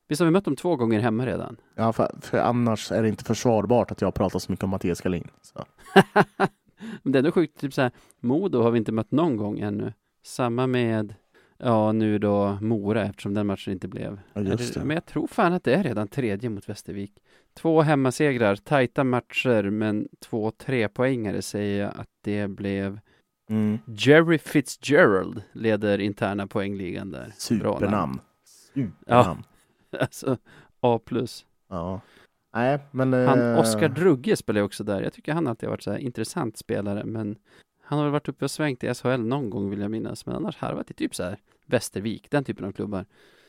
[0.08, 1.56] Visst har vi mött dem två gånger hemma redan?
[1.74, 5.00] Ja, för, för annars är det inte försvarbart att jag pratar så mycket om Mattias
[5.00, 5.28] Kalin.
[7.02, 9.58] Men det är ändå sjukt, typ så här, Modo har vi inte mött någon gång
[9.58, 9.92] ännu.
[10.22, 11.14] Samma med,
[11.58, 14.20] ja nu då Mora eftersom den matchen inte blev.
[14.32, 17.12] Ja, just det, men jag tror fan att det är redan tredje mot Västervik.
[17.54, 23.00] Två hemmasegrar, tajta matcher, men två trepoängare säger jag att det blev
[23.50, 23.78] Mm.
[23.86, 27.32] Jerry Fitzgerald leder interna poängligan där.
[27.36, 28.20] Supernamn.
[28.44, 29.42] Supernamn.
[30.00, 30.38] Alltså
[30.80, 31.46] A plus.
[31.68, 32.00] Ja.
[32.54, 33.12] Nej, men...
[33.12, 35.02] Han, eh, Oskar Drugge spelar ju också där.
[35.02, 37.36] Jag tycker han alltid har varit så här intressant spelare, men
[37.82, 40.36] han har väl varit uppe och svängt i SHL någon gång vill jag minnas, men
[40.36, 43.04] annars harvat i typ så här Västervik, den typen av klubbar.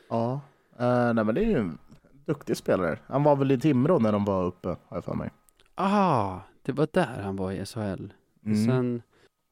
[0.08, 0.40] Ja.
[0.78, 1.78] Eh, nej, men det är ju en
[2.26, 2.98] duktig spelare.
[3.06, 5.30] Han var väl i Timrå när de var uppe, har jag för mig.
[5.74, 8.12] Ah, det var där han var i SHL.
[8.44, 8.66] Mm.
[8.66, 9.02] Sen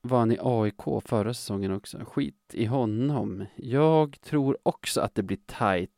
[0.03, 1.99] var han i AIK förra säsongen också.
[2.05, 3.45] Skit i honom.
[3.57, 5.91] Jag tror också att det blir tight.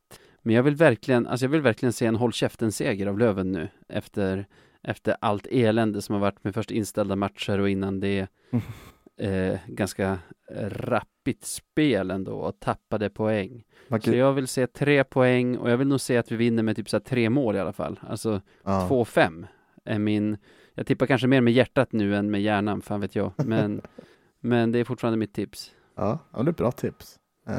[0.43, 3.69] Men jag vill verkligen, alltså jag vill verkligen se en håll käften-seger av Löven nu.
[3.89, 4.47] Efter,
[4.83, 8.27] efter allt elände som har varit med först inställda matcher och innan det
[9.17, 10.19] eh, ganska
[10.61, 13.65] rappigt spel ändå och tappade poäng.
[13.89, 16.63] Man Så jag vill se tre poäng och jag vill nog se att vi vinner
[16.63, 18.01] med typ så tre mål i alla fall.
[18.03, 18.89] Alltså ja.
[18.91, 19.47] 2-5
[19.85, 20.37] är min,
[20.75, 23.33] jag tippar kanske mer med hjärtat nu än med hjärnan, fan vet jag.
[23.37, 23.83] Men,
[24.41, 25.73] men det är fortfarande mitt tips.
[25.97, 27.19] Ja, ja, det är ett bra tips.
[27.47, 27.55] Eh,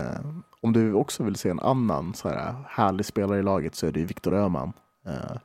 [0.62, 3.92] om du också vill se en annan så här härlig spelare i laget så är
[3.92, 4.74] det ju Viktor Öhman.
[5.06, 5.38] Eh,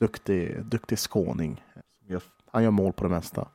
[0.00, 1.64] duktig, duktig skåning.
[2.52, 3.48] Han gör mål på det mesta.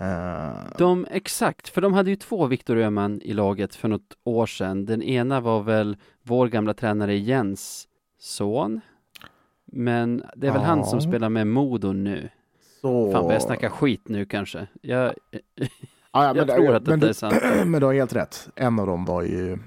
[0.00, 4.46] Eh, De, exakt, för de hade ju två Viktor Öhman i laget för något år
[4.46, 4.86] sedan.
[4.86, 7.88] Den ena var väl vår gamla tränare Jens
[8.18, 8.80] son.
[9.64, 11.04] Men det är väl han som Ja.
[11.08, 12.28] spelar med Modo nu.
[12.80, 13.12] så...
[13.12, 14.66] Fan vad jag snackar skit nu kanske.
[14.82, 17.34] Jag, Ja, ja, jag men, tror att du, är sant.
[17.66, 18.48] men du har helt rätt.
[18.54, 19.58] En av dem var ju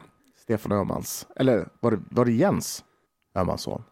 [0.47, 1.27] Stefan Öhmans.
[1.35, 2.83] Eller var det, var det Jens
[3.35, 3.83] Öhmans son?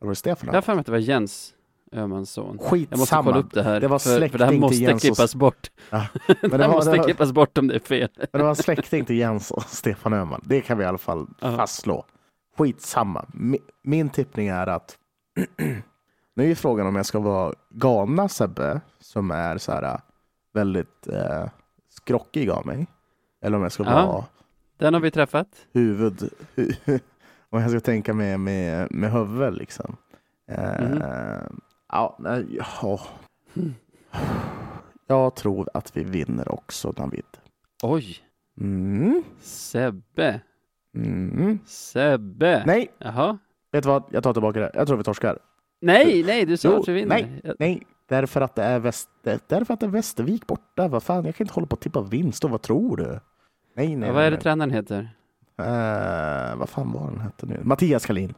[0.00, 0.46] Eller var det Stefan?
[0.46, 1.54] jag har för mig att det var Jens
[1.92, 2.58] Öhmans son.
[2.58, 2.86] Skitsamma.
[2.90, 3.80] Jag måste kolla upp det här.
[3.80, 5.70] Det var för, för det här släkting måste Jens och- klippas bort.
[5.90, 6.06] Ja.
[6.26, 8.08] det Men här det var, måste det var, klippas bort om det är fel.
[8.16, 10.40] men det var släkting till Jens och Stefan Öhman.
[10.44, 11.56] Det kan vi i alla fall Ja.
[11.56, 12.04] fastslå.
[12.58, 13.24] Skitsamma.
[13.32, 14.98] Mi- Min tippning är att
[16.36, 20.00] nu är ju frågan om jag ska vara galna Sebbe som är så här
[20.54, 21.44] väldigt eh,
[21.90, 22.86] skrockig av mig.
[23.42, 24.24] Eller om jag ska vara
[24.78, 25.48] Den har vi träffat.
[25.72, 26.22] huvud...
[27.50, 29.96] om jag ska tänka med, med, med huvudet liksom.
[30.50, 31.60] Eh, Mhm.
[31.92, 32.18] Ja,
[32.48, 33.00] ja.
[35.06, 37.24] Jag tror att vi vinner också David.
[37.82, 38.16] Oj,
[38.60, 39.22] Mm.
[39.40, 40.40] Sebbe.
[40.96, 41.58] Mm.
[41.66, 42.62] Sebbe.
[42.66, 43.38] Nej, Jaha.
[43.72, 44.02] vet du vad?
[44.10, 44.70] Jag tar tillbaka det.
[44.74, 45.38] Jag tror vi torskar.
[45.80, 47.08] Nej, nej, du sa Jo, att vi vinner.
[47.08, 47.40] nej.
[47.44, 49.08] Jag- Nej, därför att det är, väst,
[49.46, 50.88] därför att det är Västervik borta.
[50.88, 52.44] Vad fan, jag kan inte hålla på att tippa vinst.
[52.44, 53.20] Och vad tror du?
[53.74, 55.08] Nej, nej, Ja, vad är det tränaren heter?
[55.58, 57.60] Eh, vad fan var den hette nu?
[57.62, 58.34] Mattias Kalin.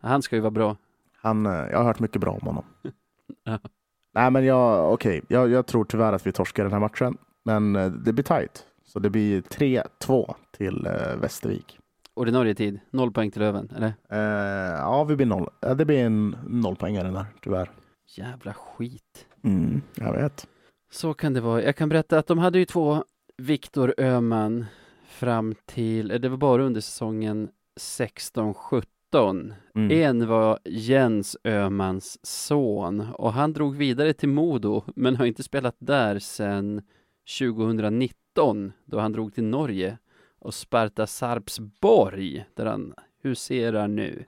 [0.00, 0.76] Han ska ju vara bra.
[1.20, 2.64] Han, eh, jag har hört mycket bra om honom.
[3.44, 3.58] Ja.
[4.14, 7.16] Nej, men jag, okej, jag, jag tror tyvärr att vi torskar den här matchen.
[7.44, 8.64] Men eh, det blir tight.
[8.84, 11.78] Så det blir 3-2 till eh, Västervik.
[12.14, 13.94] Ordinarie tid, noll poäng till Löven, eller?
[14.10, 15.48] Eh, ja, vi blir noll.
[15.60, 17.70] Ja, det blir en nollpoängare där, tyvärr.
[18.16, 19.26] Jävla skit.
[19.44, 20.46] Mm, jag vet.
[20.90, 21.62] Så kan det vara.
[21.62, 23.04] Jag kan berätta att de hade ju två
[23.42, 24.66] Viktor Öhman
[25.08, 27.48] fram till, eh, det var bara under säsongen
[27.80, 29.54] 16-17.
[29.74, 29.90] Mm.
[29.90, 35.76] En var Jens Öhmans son och han drog vidare till Modo men har inte spelat
[35.78, 36.82] där sedan
[37.38, 39.98] 2019 då han drog till Norge
[40.38, 44.24] och Sparta Sarpsborg där han huserar nu.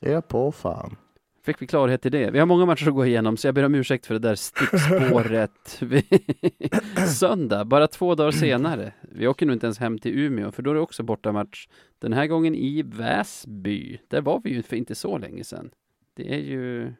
[0.00, 0.96] Se på fan.
[1.44, 2.30] Fick vi klarhet i det.
[2.30, 4.34] Vi har många matcher att gå igenom så jag ber om ursäkt för det där
[4.34, 5.80] stickspåret
[7.18, 8.92] söndag, bara två dagar senare.
[9.02, 11.68] Vi åker nog inte ens hem till Umeå för då är det också bortamatch.
[11.98, 14.00] Den här gången i Väsby.
[14.08, 15.70] Där var vi ju för inte så länge sedan.
[16.14, 16.92] Det är ju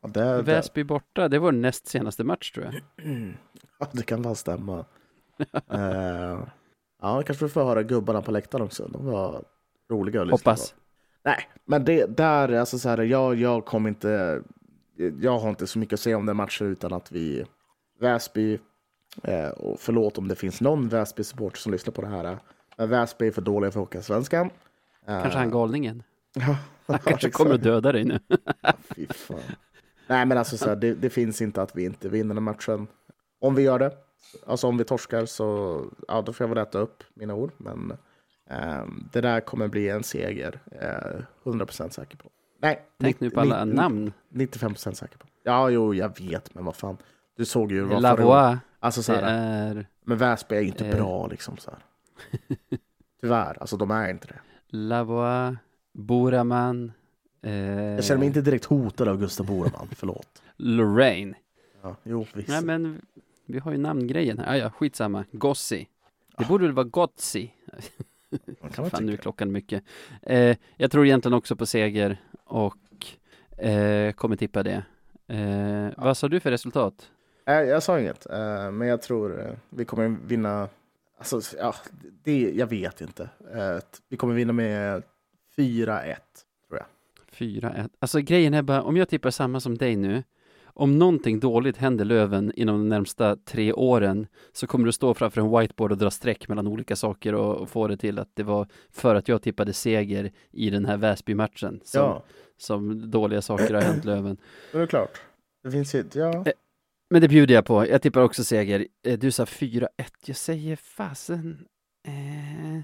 [0.00, 1.28] Ja, det, det, Väsby borta.
[1.28, 2.74] Det var näst senaste match tror jag.
[3.78, 4.84] ja, det kan väl stämma.
[5.70, 6.38] eh,
[7.02, 8.88] ja, kanske vi får höra gubbarna på läktaren också.
[8.88, 9.44] De var
[9.90, 10.74] roliga att lyssna Hoppas.
[11.24, 14.42] Nej, men det där, alltså så här, jag, jag kommer inte,
[15.20, 17.44] jag har inte så mycket att säga om den matchen utan att vi,
[18.00, 18.58] Väsby,
[19.22, 22.38] eh, och förlåt om det finns någon Väsby-supporter som lyssnar på det här,
[22.76, 24.50] men Väsby är för dåliga för att åka svenskan.
[25.06, 26.02] Eh, Kanske han galningen.
[26.34, 26.56] Ja,
[26.86, 28.18] Han kanske kommer att döda dig nu.
[28.94, 29.38] Fy fan.
[30.06, 32.86] Nej, men alltså så här, det, det finns inte att vi inte vinner den matchen.
[33.40, 33.92] Om vi gör det,
[34.46, 37.52] alltså om vi torskar så, ja, då får jag väl äta upp mina ord.
[37.56, 37.92] Men
[39.12, 42.30] det där kommer bli en seger, eh, 100% säker på.
[42.62, 44.12] Nej, Tänk nu på alla namn.
[44.28, 45.26] 95% säker på.
[45.42, 46.96] Ja, jo, jag vet, men vad fan.
[47.36, 48.58] Du såg ju vad Lavois.
[48.80, 50.96] Alltså så här, är men Väsby är inte eh.
[50.96, 51.80] bra liksom så här.
[53.20, 54.38] Tyvärr, alltså de är inte det.
[54.68, 55.56] Lavois.
[55.92, 56.92] Boraman.
[57.42, 60.42] Eh, Jag känner mig inte direkt hotad av Gustav Boreman, förlåt.
[60.56, 61.34] Lorraine.
[61.82, 62.48] Ja, jo, visst.
[62.48, 63.00] Nej men
[63.46, 64.52] vi har ju namngrejen här.
[64.52, 65.24] Ah, ja, skitsamma.
[65.32, 65.88] Gossi.
[66.38, 67.52] Det borde väl vara Gotsi?
[68.90, 69.84] Fan nu är klockan mycket.
[70.22, 72.76] Eh, jag tror egentligen också på seger och
[73.58, 74.82] eh, kommer tippa det.
[75.26, 77.10] Eh, Vad sa du för resultat?
[77.46, 80.68] Nej, jag sa inget, eh, men jag tror eh, vi kommer vinna.
[81.18, 81.74] Alltså, ja,
[82.24, 83.28] det, jag vet inte.
[84.08, 85.02] Vi kommer vinna med
[85.56, 86.16] 4-1,
[86.68, 86.86] tror jag.
[87.32, 87.88] 4-1.
[87.98, 90.22] Alltså grejen är bara, om jag tippar samma som dig nu,
[90.80, 95.40] om någonting dåligt händer Löven inom de närmsta tre åren så kommer du stå framför
[95.40, 98.42] en whiteboard och dra streck mellan olika saker och, och få det till att det
[98.42, 102.22] var för att jag tippade seger i den här Väsby-matchen som, Ja,
[102.56, 104.36] som dåliga saker har hänt Löven.
[104.72, 105.20] det är klart.
[105.62, 106.32] Det finns ju, ja.
[106.46, 106.52] Eh,
[107.10, 107.86] Men det bjuder jag på.
[107.88, 108.86] Jag tippar också seger.
[109.06, 109.88] Eh, Du sa 4-1.
[110.26, 111.58] Jag säger fasen
[112.06, 112.80] eh,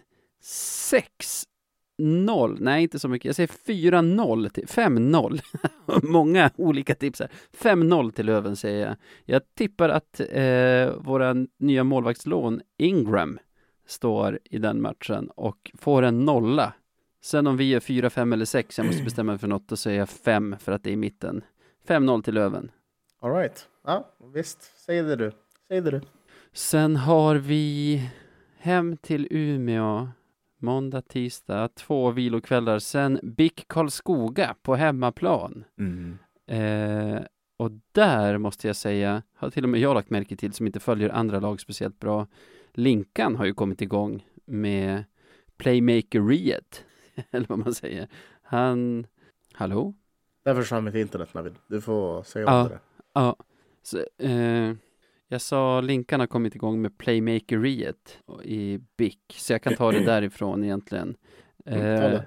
[1.98, 2.56] 6-0.
[2.60, 3.24] Nej, inte så mycket.
[3.24, 5.40] Jag säger 4-0 till 5-0.
[6.02, 7.30] Många olika tips här.
[7.58, 8.96] 5-0 till Löven säger jag.
[9.24, 13.38] Jag tippar att eh, våra nya målvaktslån Ingram
[13.86, 16.72] står i den matchen och får en nolla.
[17.22, 19.76] Sen om vi är 4, 5 eller 6, jag måste bestämma mig för något, då
[19.76, 21.44] säger jag 5 för att det är i mitten.
[21.88, 22.70] 5-0 till Löven.
[23.20, 23.68] All right.
[23.84, 24.72] Ja, visst.
[24.86, 25.32] Säg det du.
[25.68, 26.00] Säg det du.
[26.52, 28.02] Sen har vi
[28.58, 30.08] hem till Umeå
[30.58, 32.78] måndag, tisdag, två vilokvällar.
[32.78, 35.64] Sen BIK Karlskoga på hemmaplan.
[35.78, 36.18] Mm.
[36.46, 37.22] Eh,
[37.56, 40.80] och där måste jag säga, har till och med jag lagt märke till som inte
[40.80, 42.26] följer andra lag speciellt bra.
[42.72, 45.04] Linkan har ju kommit igång med
[45.56, 46.84] playmakeriet,
[47.30, 48.08] eller vad man säger.
[48.42, 49.06] Han,
[49.52, 49.94] hallå?
[50.44, 51.54] Där försvann mitt internet Navid.
[51.68, 52.62] Du får säga Ja.
[52.62, 52.78] om det.
[53.12, 53.36] Ja,
[53.82, 54.72] så, eh,
[55.28, 59.98] jag sa Linkan har kommit igång med playmakeriet i BIK, så jag kan ta det
[60.06, 61.16] därifrån egentligen.
[61.66, 61.80] Mm,
[62.14, 62.20] Eh,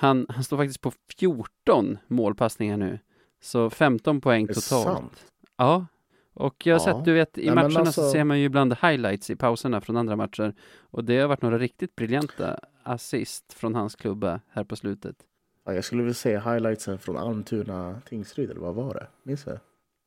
[0.00, 2.98] han, han står faktiskt på 14 målpassningar nu,
[3.40, 4.62] så 15 poäng totalt.
[4.84, 5.24] sant?
[5.56, 5.86] Ja,
[6.34, 6.94] och jag har Ja.
[6.96, 9.80] sett, du vet, i Nej, matcherna alltså- så ser man ju ibland highlights i pauserna
[9.80, 10.54] från andra matcher.
[10.80, 15.16] Och det har varit några riktigt briljanta assist från hans klubba här på slutet.
[15.64, 19.06] Ja, jag skulle vilja se highlightsen från Almtuna Tingsryd, eller vad var det?
[19.22, 19.58] Minns du?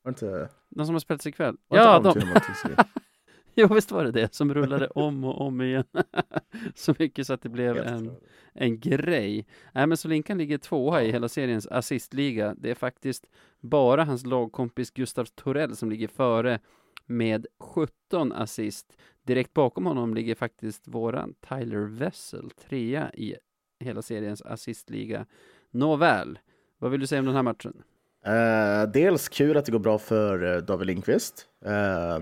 [0.03, 1.57] Var inte, De som har spelats ikväll?
[1.67, 2.13] Ja, de,
[3.55, 5.83] jo visst var det det, som rullade om och om igen.
[6.75, 8.15] så mycket så att det blev Helt en,
[8.53, 9.47] en grej.
[9.73, 12.55] Nej men så Linkan ligger tvåa i hela seriens assistliga.
[12.57, 13.29] Det är faktiskt
[13.59, 16.59] bara hans lagkompis Gustav Torell som ligger före
[17.05, 18.97] med 17 assist.
[19.23, 23.35] Direkt bakom honom ligger faktiskt våran Tyler Wessel, trea i
[23.79, 25.25] hela seriens assistliga.
[25.71, 26.39] Nåväl,
[26.77, 27.83] vad vill du säga om den här matchen?
[28.25, 31.45] Eh, dels kul att det går bra för eh, David Lindqvist.
[31.65, 32.19] Eh,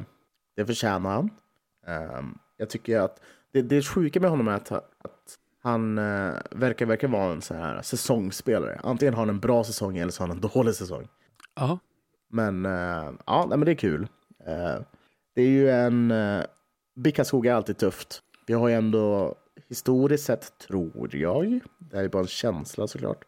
[0.56, 1.30] det förtjänar han.
[1.88, 2.22] Eh,
[2.58, 3.22] jag tycker att
[3.54, 5.96] det, det sjuka med honom är att, att han
[6.52, 8.80] verkar verkligen vara en så här säsongsspelare.
[8.84, 11.08] Antingen har han en bra säsong eller så har han en dålig säsong.
[11.56, 11.80] Ja,
[12.30, 12.64] Men
[13.26, 14.08] ja, nej, men det är kul.
[15.36, 16.12] Det är ju en...
[16.12, 16.44] Uh,
[16.96, 18.22] Bickaskog är alltid tufft.
[18.48, 19.36] Vi har ju ändå
[19.70, 23.26] historiskt sett, tror jag, det här är bara en känsla såklart,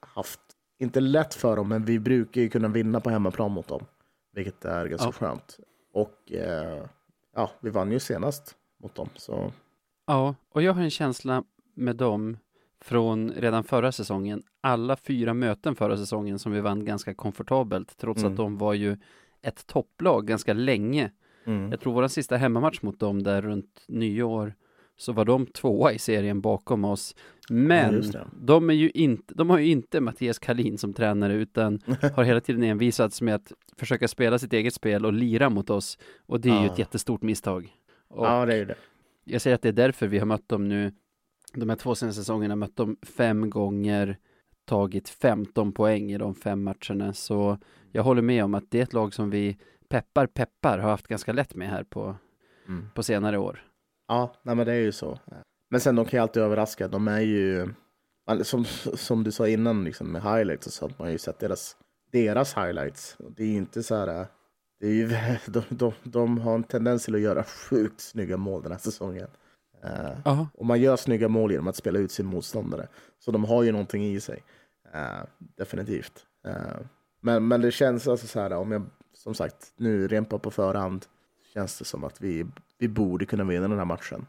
[0.00, 0.40] haft,
[0.78, 3.84] inte lätt för dem, men vi brukar ju kunna vinna på hemmaplan mot dem.
[4.32, 5.12] Vilket är ganska Ja.
[5.12, 5.58] skönt.
[5.92, 6.84] Och eh,
[7.34, 9.08] ja, vi vann ju senast mot dem.
[9.14, 9.52] Så
[10.06, 12.36] Ja, och jag har en känsla med dem
[12.80, 14.42] från redan förra säsongen.
[14.60, 18.32] Alla fyra möten förra säsongen som vi vann ganska komfortabelt, trots Mm.
[18.32, 18.96] att de var ju
[19.42, 21.12] ett topplag ganska länge.
[21.44, 21.70] mm.
[21.70, 24.54] Jag tror vår sista hemmamatch mot dem där runt nyår
[24.96, 27.14] så var de tvåa i serien bakom oss.
[27.48, 28.26] Ja, Men det.
[28.40, 31.80] de, är ju inte, de har ju inte Mattias Kalin som tränare utan
[32.14, 35.98] har hela tiden envisats med att försöka spela sitt eget spel och lira mot oss.
[36.26, 36.72] Och det är ju Ja.
[36.72, 37.72] ett jättestort misstag.
[38.08, 38.74] Och ja, det är ju det.
[39.24, 40.92] jag säger att det är därför vi har mött dem nu.
[41.54, 44.18] De här två senaste säsongerna mött dem fem gånger,
[44.64, 47.12] tagit 15 poäng i de fem matcherna.
[47.12, 47.58] Så
[47.92, 49.56] jag håller med om att det är ett lag som vi
[49.88, 52.16] peppar peppar har haft ganska lätt med här på,
[52.68, 52.84] Mm.
[52.94, 53.62] på senare år.
[54.08, 55.18] Ja, nej, men det är ju så.
[55.70, 56.88] Men sen de kan ju alltid överraska.
[56.88, 57.68] De är ju,
[58.42, 61.76] som, som du sa innan liksom, med highlights och sånt, man har ju sett deras,
[62.12, 63.16] deras highlights.
[63.36, 64.26] Det är ju inte så här,
[64.80, 65.08] det är ju,
[65.46, 69.28] de, de, de har en tendens till att göra sjukt snygga mål den här säsongen.
[70.24, 72.88] Ja, och man gör snygga mål genom att spela ut sin motståndare.
[73.18, 74.44] Så de har ju någonting i sig.
[74.94, 76.26] Eh, definitivt.
[76.46, 76.76] Eh,
[77.20, 81.06] men, men det känns alltså så här, om jag som sagt nu rempar på förhand,
[81.54, 82.46] känns det som att vi,
[82.78, 84.26] vi borde kunna vinna den här matchen.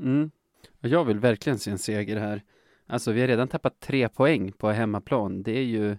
[0.00, 0.30] mm.
[0.82, 2.42] Och jag vill verkligen se en seger här.
[2.86, 5.42] Alltså vi har redan tappat tre poäng på hemmaplan.
[5.42, 5.96] Det är ju,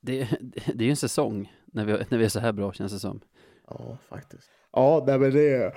[0.00, 0.28] det,
[0.74, 2.98] det är ju en säsong när vi, när vi är så här bra känns det
[2.98, 3.20] som.
[3.68, 4.50] Ja, faktiskt.
[4.72, 5.74] Ja, nej men det är...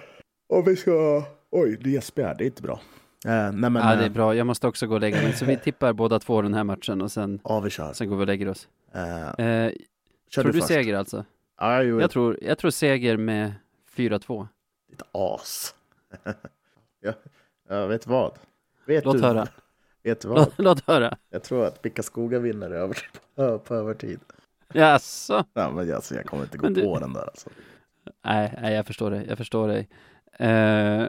[0.49, 1.23] Om vi ska...
[1.51, 2.37] Oj, det gäspar jag.
[2.37, 2.79] Det är inte bra.
[3.25, 3.75] Eh, nej men...
[3.75, 4.35] ja, det är eh, bra.
[4.35, 5.33] Jag måste också gå och lägga mig.
[5.33, 7.93] Så vi tippar båda två den här matchen och sen, Ja, vi kör.
[7.93, 8.67] sen går vi och lägger oss.
[8.93, 9.71] Eh, Eh,
[10.29, 10.67] kör tror du först.
[10.67, 11.25] seger alltså?
[11.57, 13.53] Ja, jo, Jag tror, jag tror seger med
[13.95, 14.47] 4-2.
[14.89, 15.75] Ditt as.
[17.01, 17.13] ja,
[17.69, 18.31] jag vet vad.
[18.85, 19.47] Vet Låt du, höra.
[20.03, 20.37] Vet du vad?
[20.39, 21.17] Låt, låt höra.
[21.29, 22.97] Jag tror att Pickaskoga vinner över,
[23.57, 24.19] på, övertid.
[24.73, 25.45] Jaså?
[25.53, 27.49] Ja, men alltså, jag kommer inte gå du- på den där alltså.
[28.25, 29.25] Nej, nej, jag förstår dig.
[29.29, 29.89] Jag förstår dig.
[30.39, 31.07] Eh,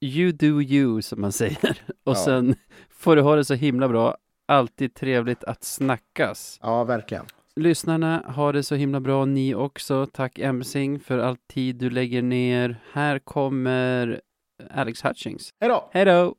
[0.00, 1.82] you do you som man säger.
[2.04, 2.24] Och Ja.
[2.24, 2.54] sen
[2.90, 4.16] får du ha det så himla bra.
[4.46, 6.58] Alltid trevligt att snackas.
[6.62, 7.26] Ja, verkligen.
[7.60, 10.06] Lyssnarna har det så himla bra, ni också.
[10.06, 12.76] Tack Emsing för all tid du lägger ner.
[12.92, 14.20] Här kommer
[14.70, 15.50] Alex Hutchings.
[15.60, 15.90] Hej då!
[15.92, 16.34] Hej då!